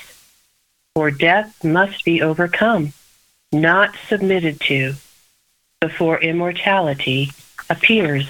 for 0.95 1.11
death 1.11 1.63
must 1.63 2.03
be 2.03 2.23
overcome, 2.23 2.95
not 3.53 3.95
submitted 4.09 4.59
to, 4.63 4.95
before 5.79 6.19
immortality 6.23 7.31
appears. 7.69 8.27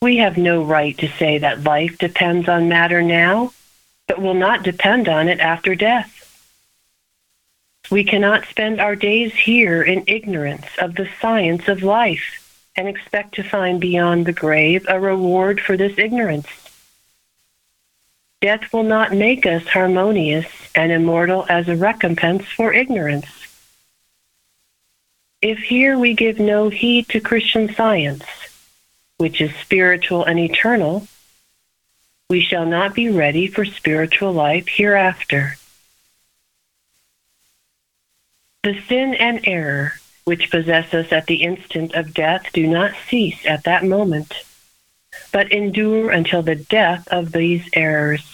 We 0.00 0.18
have 0.18 0.38
no 0.38 0.62
right 0.62 0.96
to 0.98 1.08
say 1.08 1.38
that 1.38 1.64
life 1.64 1.98
depends 1.98 2.48
on 2.48 2.68
matter 2.68 3.02
now, 3.02 3.52
but 4.06 4.22
will 4.22 4.34
not 4.34 4.62
depend 4.62 5.08
on 5.08 5.28
it 5.28 5.40
after 5.40 5.74
death. 5.74 6.18
We 7.90 8.04
cannot 8.04 8.46
spend 8.46 8.80
our 8.80 8.94
days 8.94 9.34
here 9.34 9.82
in 9.82 10.04
ignorance 10.06 10.66
of 10.78 10.94
the 10.94 11.08
science 11.20 11.66
of 11.66 11.82
life 11.82 12.39
and 12.76 12.88
expect 12.88 13.34
to 13.34 13.42
find 13.42 13.80
beyond 13.80 14.26
the 14.26 14.32
grave 14.32 14.86
a 14.88 15.00
reward 15.00 15.60
for 15.60 15.76
this 15.76 15.98
ignorance. 15.98 16.48
Death 18.40 18.72
will 18.72 18.84
not 18.84 19.12
make 19.12 19.44
us 19.44 19.66
harmonious 19.66 20.46
and 20.74 20.90
immortal 20.90 21.44
as 21.48 21.68
a 21.68 21.76
recompense 21.76 22.46
for 22.46 22.72
ignorance. 22.72 23.26
If 25.42 25.58
here 25.58 25.98
we 25.98 26.14
give 26.14 26.38
no 26.38 26.68
heed 26.68 27.08
to 27.08 27.20
Christian 27.20 27.72
science, 27.74 28.24
which 29.18 29.40
is 29.40 29.54
spiritual 29.56 30.24
and 30.24 30.38
eternal, 30.38 31.06
we 32.30 32.40
shall 32.40 32.64
not 32.64 32.94
be 32.94 33.10
ready 33.10 33.46
for 33.46 33.64
spiritual 33.64 34.32
life 34.32 34.68
hereafter. 34.68 35.56
The 38.62 38.80
sin 38.88 39.14
and 39.14 39.40
error 39.44 39.94
which 40.30 40.48
possess 40.48 40.94
us 40.94 41.10
at 41.10 41.26
the 41.26 41.42
instant 41.42 41.92
of 41.96 42.14
death 42.14 42.46
do 42.52 42.64
not 42.64 42.94
cease 43.08 43.44
at 43.44 43.64
that 43.64 43.84
moment, 43.84 44.32
but 45.32 45.50
endure 45.50 46.12
until 46.12 46.40
the 46.40 46.54
death 46.54 47.08
of 47.08 47.32
these 47.32 47.68
errors. 47.72 48.32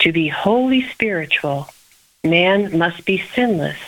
To 0.00 0.12
be 0.12 0.28
wholly 0.28 0.82
spiritual, 0.82 1.70
man 2.22 2.76
must 2.76 3.06
be 3.06 3.24
sinless, 3.34 3.78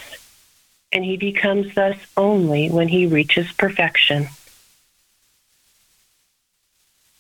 and 0.90 1.04
he 1.04 1.18
becomes 1.18 1.74
thus 1.74 1.98
only 2.16 2.70
when 2.70 2.88
he 2.88 3.06
reaches 3.06 3.52
perfection. 3.52 4.28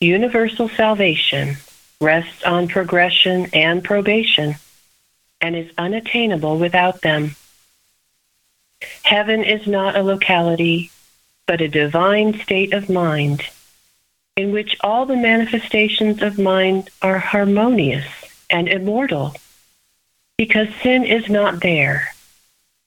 Universal 0.00 0.70
salvation 0.70 1.58
rests 2.00 2.42
on 2.42 2.68
progression 2.68 3.50
and 3.52 3.84
probation 3.84 4.54
and 5.42 5.54
is 5.54 5.70
unattainable 5.76 6.58
without 6.58 7.02
them. 7.02 7.36
Heaven 9.02 9.44
is 9.44 9.66
not 9.66 9.96
a 9.96 10.02
locality, 10.02 10.90
but 11.46 11.60
a 11.60 11.68
divine 11.68 12.40
state 12.40 12.72
of 12.72 12.90
mind 12.90 13.42
in 14.36 14.52
which 14.52 14.76
all 14.80 15.06
the 15.06 15.16
manifestations 15.16 16.20
of 16.20 16.38
mind 16.38 16.90
are 17.00 17.18
harmonious 17.18 18.06
and 18.50 18.68
immortal, 18.68 19.34
because 20.36 20.68
sin 20.82 21.04
is 21.04 21.28
not 21.30 21.62
there, 21.62 22.12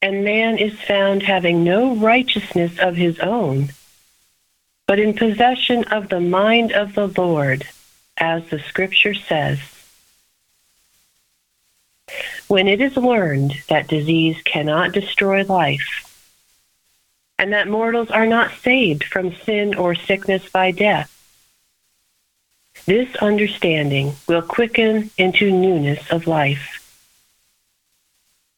and 0.02 0.24
man 0.24 0.58
is 0.58 0.80
found 0.82 1.24
having 1.24 1.64
no 1.64 1.96
righteousness 1.96 2.78
of 2.78 2.96
his 2.96 3.20
own 3.20 3.70
but 4.90 4.98
in 4.98 5.14
possession 5.14 5.84
of 5.92 6.10
the 6.10 6.20
mind 6.20 6.72
of 6.72 6.96
the 6.96 7.08
Lord, 7.10 7.64
as 8.18 8.44
the 8.50 8.58
scripture 8.58 9.14
says. 9.14 9.60
When 12.50 12.68
it 12.68 12.82
is 12.82 12.98
learned 12.98 13.54
that 13.70 13.88
disease 13.88 14.42
cannot 14.44 14.92
destroy 14.92 15.44
life, 15.44 16.06
and 17.38 17.54
that 17.54 17.70
mortals 17.70 18.12
are 18.12 18.26
not 18.26 18.52
saved 18.62 19.06
from 19.06 19.34
sin 19.46 19.76
or 19.76 19.96
sickness 19.96 20.50
by 20.50 20.72
death, 20.72 21.10
this 22.86 23.16
understanding 23.18 24.16
will 24.28 24.42
quicken 24.42 25.12
into 25.18 25.52
newness 25.52 26.12
of 26.12 26.28
life. 26.28 26.76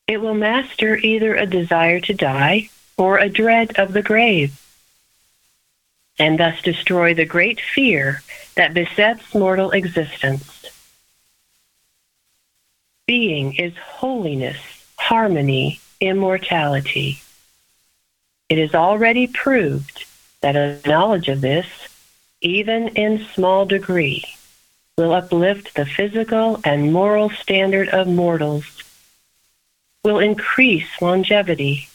It 0.08 0.22
will 0.22 0.34
master 0.34 0.98
either 0.98 1.36
a 1.36 1.46
desire 1.46 2.00
to 2.00 2.14
die 2.14 2.70
or 2.98 3.20
a 3.20 3.30
dread 3.30 3.78
of 3.78 3.94
the 3.94 4.02
grave 4.02 4.58
and 6.18 6.40
thus 6.40 6.62
destroy 6.62 7.14
the 7.14 7.26
great 7.26 7.60
fear 7.60 8.22
that 8.56 8.74
besets 8.74 9.34
mortal 9.34 9.72
existence. 9.72 10.51
Being 13.06 13.56
is 13.56 13.76
holiness, 13.78 14.58
harmony, 14.98 15.80
immortality. 16.00 17.22
It 18.50 18.58
is 18.58 18.76
already 18.76 19.28
proved 19.28 20.06
that 20.42 20.56
a 20.56 20.80
knowledge 20.88 21.28
of 21.28 21.42
this, 21.42 21.68
even 22.42 22.90
in 22.90 23.26
small 23.34 23.66
degree, 23.66 24.24
will 24.98 25.14
uplift 25.14 25.76
the 25.76 25.86
physical 25.86 26.60
and 26.64 26.92
moral 26.94 27.30
standard 27.30 27.90
of 27.90 28.08
mortals, 28.08 28.84
will 30.04 30.20
increase 30.20 30.88
longevity, 31.02 31.88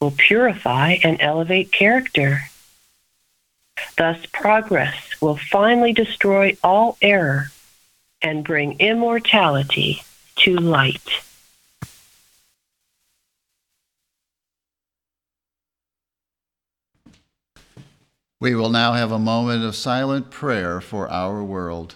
will 0.00 0.14
purify 0.16 0.96
and 1.02 1.20
elevate 1.20 1.72
character 1.72 2.42
Thus, 3.96 4.26
progress 4.26 5.20
will 5.20 5.36
finally 5.36 5.92
destroy 5.92 6.56
all 6.62 6.98
error 7.00 7.50
and 8.22 8.44
bring 8.44 8.78
immortality 8.80 10.02
to 10.36 10.56
light. 10.56 11.22
We 18.38 18.54
will 18.54 18.68
now 18.68 18.92
have 18.92 19.12
a 19.12 19.18
moment 19.18 19.64
of 19.64 19.74
silent 19.74 20.30
prayer 20.30 20.80
for 20.80 21.08
our 21.08 21.42
world. 21.42 21.94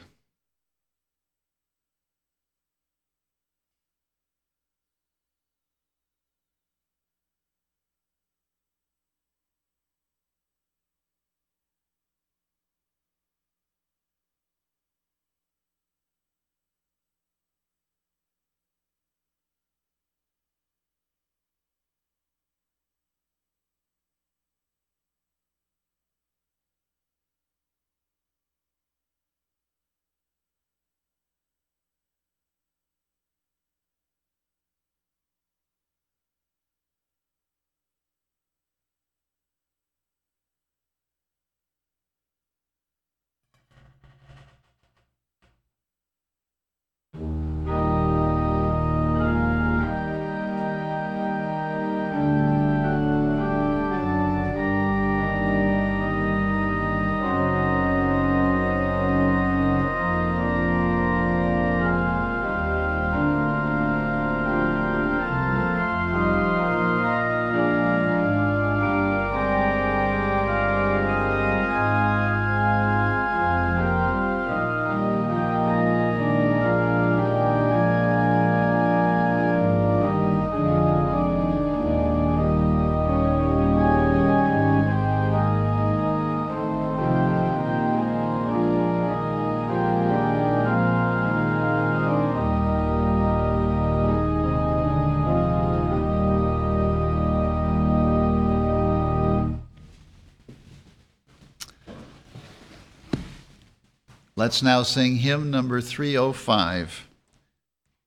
Let's 104.41 104.63
now 104.63 104.83
sing 104.83 105.17
hymn 105.17 105.51
number 105.51 105.83
305. 105.83 107.09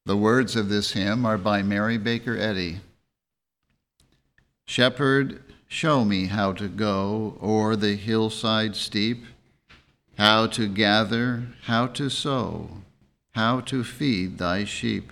The 0.08 0.18
words 0.18 0.56
of 0.56 0.68
this 0.68 0.94
hymn 0.94 1.28
are 1.28 1.38
by 1.38 1.62
Mary 1.62 2.00
Baker 2.00 2.36
Eddy. 2.36 2.80
Shepherd, 4.66 5.44
show 5.68 6.04
me 6.04 6.26
how 6.26 6.52
to 6.54 6.68
go 6.68 7.38
o'er 7.40 7.76
the 7.76 7.96
hillside 7.96 8.76
steep, 8.76 9.26
how 10.18 10.48
to 10.48 10.68
gather, 10.68 11.50
how 11.66 11.86
to 11.86 12.10
sow, 12.10 12.82
how 13.36 13.60
to 13.60 13.84
feed 13.84 14.40
thy 14.40 14.64
sheep. 14.64 15.12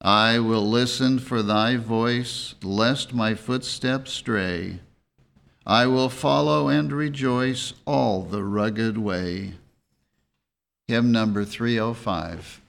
I 0.00 0.38
will 0.38 0.66
listen 0.66 1.18
for 1.18 1.42
thy 1.42 1.76
voice, 1.76 2.54
lest 2.62 3.12
my 3.12 3.34
footsteps 3.34 4.10
stray. 4.12 4.80
I 5.66 5.86
will 5.86 6.08
follow 6.08 6.68
and 6.68 6.90
rejoice 6.90 7.74
all 7.84 8.22
the 8.22 8.42
rugged 8.42 8.96
way. 8.96 9.52
Hymn 10.88 11.12
number 11.12 11.44
305. 11.44 12.61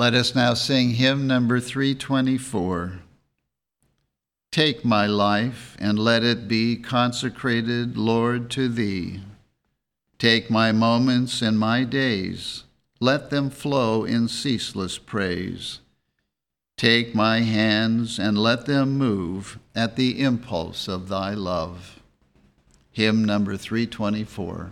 Let 0.00 0.14
us 0.14 0.34
now 0.34 0.54
sing 0.54 0.92
hymn 0.92 1.26
number 1.26 1.60
324. 1.60 3.00
Take 4.50 4.82
my 4.82 5.04
life 5.04 5.76
and 5.78 5.98
let 5.98 6.24
it 6.24 6.48
be 6.48 6.76
consecrated, 6.76 7.98
Lord, 7.98 8.50
to 8.52 8.70
Thee. 8.70 9.20
Take 10.18 10.50
my 10.50 10.72
moments 10.72 11.42
and 11.42 11.58
my 11.58 11.84
days, 11.84 12.64
let 12.98 13.28
them 13.28 13.50
flow 13.50 14.04
in 14.04 14.28
ceaseless 14.28 14.96
praise. 14.96 15.80
Take 16.78 17.14
my 17.14 17.40
hands 17.40 18.18
and 18.18 18.38
let 18.38 18.64
them 18.64 18.96
move 18.96 19.58
at 19.74 19.96
the 19.96 20.22
impulse 20.22 20.88
of 20.88 21.10
Thy 21.10 21.34
love. 21.34 22.00
Hymn 22.90 23.22
number 23.22 23.58
324. 23.58 24.70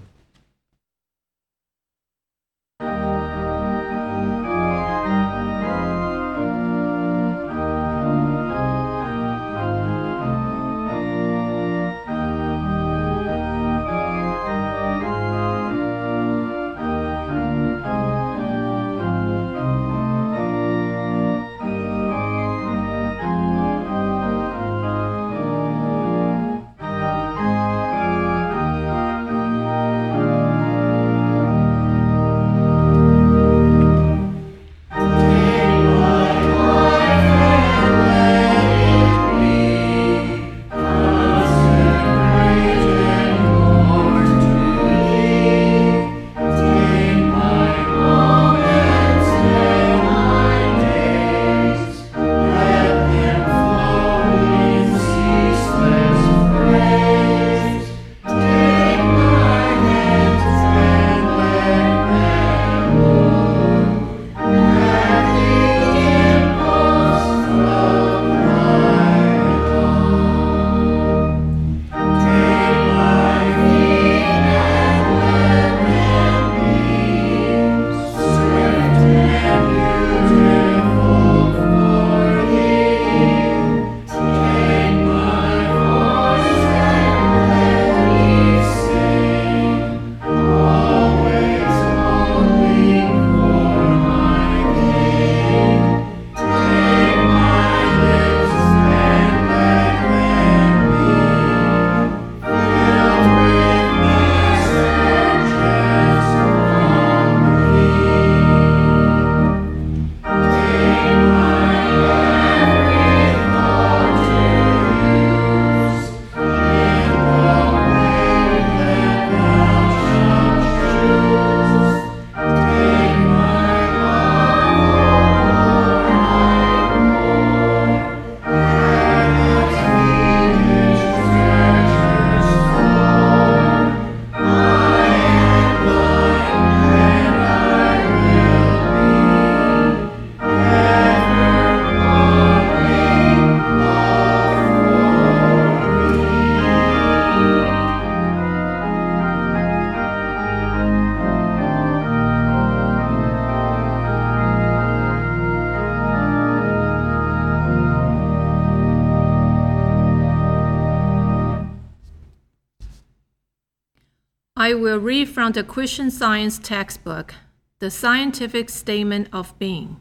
From 165.49 165.55
the 165.55 165.65
Christian 165.65 166.11
Science 166.11 166.59
textbook, 166.59 167.35
The 167.79 167.91
Scientific 167.91 168.69
Statement 168.69 169.29
of 169.33 169.59
Being, 169.59 169.99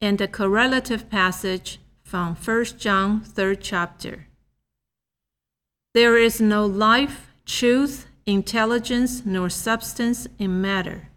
and 0.00 0.16
the 0.16 0.26
correlative 0.26 1.10
passage 1.10 1.78
from 2.02 2.34
1 2.34 2.64
John 2.78 3.20
3rd 3.20 3.58
chapter. 3.60 4.26
There 5.92 6.16
is 6.16 6.40
no 6.40 6.64
life, 6.64 7.30
truth, 7.44 8.06
intelligence, 8.24 9.26
nor 9.26 9.50
substance 9.50 10.26
in 10.38 10.62
matter. 10.62 11.10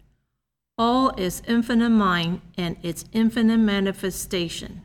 All 0.76 1.14
is 1.16 1.40
infinite 1.48 1.88
mind 1.88 2.42
and 2.58 2.76
its 2.82 3.06
infinite 3.14 3.60
manifestation. 3.60 4.82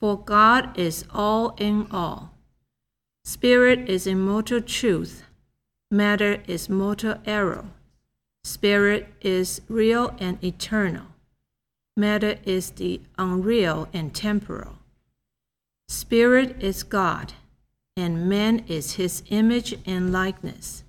For 0.00 0.18
God 0.18 0.76
is 0.76 1.04
all 1.14 1.54
in 1.56 1.86
all. 1.92 2.34
Spirit 3.22 3.88
is 3.88 4.08
immortal 4.08 4.60
truth 4.60 5.22
Matter 5.92 6.42
is 6.46 6.70
mortal 6.70 7.16
error. 7.26 7.66
Spirit 8.44 9.12
is 9.20 9.60
real 9.68 10.14
and 10.18 10.42
eternal. 10.42 11.06
Matter 11.96 12.38
is 12.44 12.70
the 12.70 13.00
unreal 13.18 13.88
and 13.92 14.14
temporal. 14.14 14.78
Spirit 15.88 16.56
is 16.60 16.82
God, 16.82 17.34
and 17.96 18.28
man 18.28 18.64
is 18.66 18.94
his 18.94 19.22
image 19.28 19.74
and 19.86 20.12
likeness. 20.12 20.84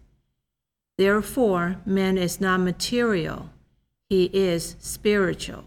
Therefore, 0.97 1.77
man 1.85 2.17
is 2.17 2.39
not 2.39 2.61
material, 2.61 3.49
he 4.09 4.25
is 4.33 4.75
spiritual. 4.79 5.65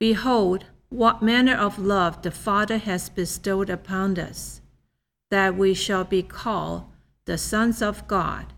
Behold, 0.00 0.64
what 0.88 1.22
manner 1.22 1.56
of 1.56 1.78
love 1.78 2.22
the 2.22 2.30
Father 2.30 2.78
has 2.78 3.08
bestowed 3.08 3.70
upon 3.70 4.18
us, 4.18 4.60
that 5.30 5.56
we 5.56 5.74
shall 5.74 6.04
be 6.04 6.22
called 6.22 6.84
the 7.24 7.38
sons 7.38 7.80
of 7.80 8.06
God. 8.06 8.52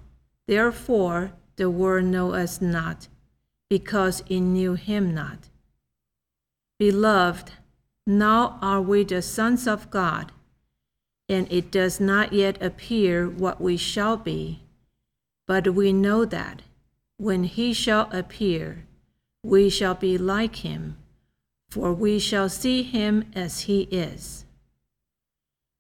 Therefore, 0.47 1.33
the 1.57 1.71
world 1.71 2.05
know 2.05 2.33
us 2.35 2.61
not, 2.61 3.09
because 3.69 4.23
it 4.29 4.41
knew 4.41 4.75
him 4.75 5.15
not. 5.15 5.49
Beloved, 6.79 7.53
now 8.07 8.59
are 8.63 8.81
we 8.81 9.03
the 9.03 9.23
sons 9.23 9.67
of 9.67 9.91
God, 9.91 10.31
and 11.29 11.51
it 11.51 11.71
does 11.71 11.99
not 11.99 12.33
yet 12.33 12.63
appear 12.63 13.29
what 13.29 13.61
we 13.61 13.77
shall 13.77 14.17
be, 14.17 14.63
but 15.47 15.75
we 15.75 15.93
know 15.93 16.25
that 16.25 16.63
when 17.17 17.45
he 17.45 17.73
shall 17.73 18.09
appear, 18.13 18.85
we 19.43 19.71
shall 19.71 19.95
be 19.95 20.19
like 20.19 20.57
him, 20.57 20.97
for 21.71 21.93
we 21.93 22.19
shall 22.19 22.49
see 22.49 22.83
him 22.83 23.25
as 23.35 23.63
he 23.63 23.83
is. 23.91 24.45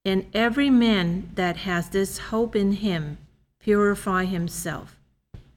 And 0.04 0.26
every 0.32 0.70
man 0.70 1.30
that 1.34 1.58
has 1.58 1.90
this 1.90 2.18
hope 2.18 2.56
in 2.56 2.72
him 2.72 3.18
purify 3.66 4.24
himself, 4.24 4.96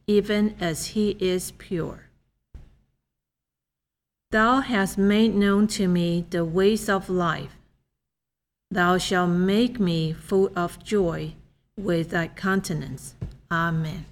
even 0.08 0.56
as 0.60 0.88
he 0.98 1.16
is 1.20 1.52
pure. 1.60 2.06
Thou 4.32 4.62
hast 4.62 4.98
made 4.98 5.36
known 5.36 5.68
to 5.68 5.88
me 5.88 6.26
the 6.32 6.44
ways 6.44 6.90
of 6.90 7.08
life. 7.08 7.56
Thou 8.72 8.98
shalt 8.98 9.30
make 9.30 9.80
me 9.80 10.12
full 10.12 10.52
of 10.56 10.84
joy 10.84 11.36
with 11.78 12.10
thy 12.10 12.30
countenance. 12.30 13.14
Amen. 13.52 14.06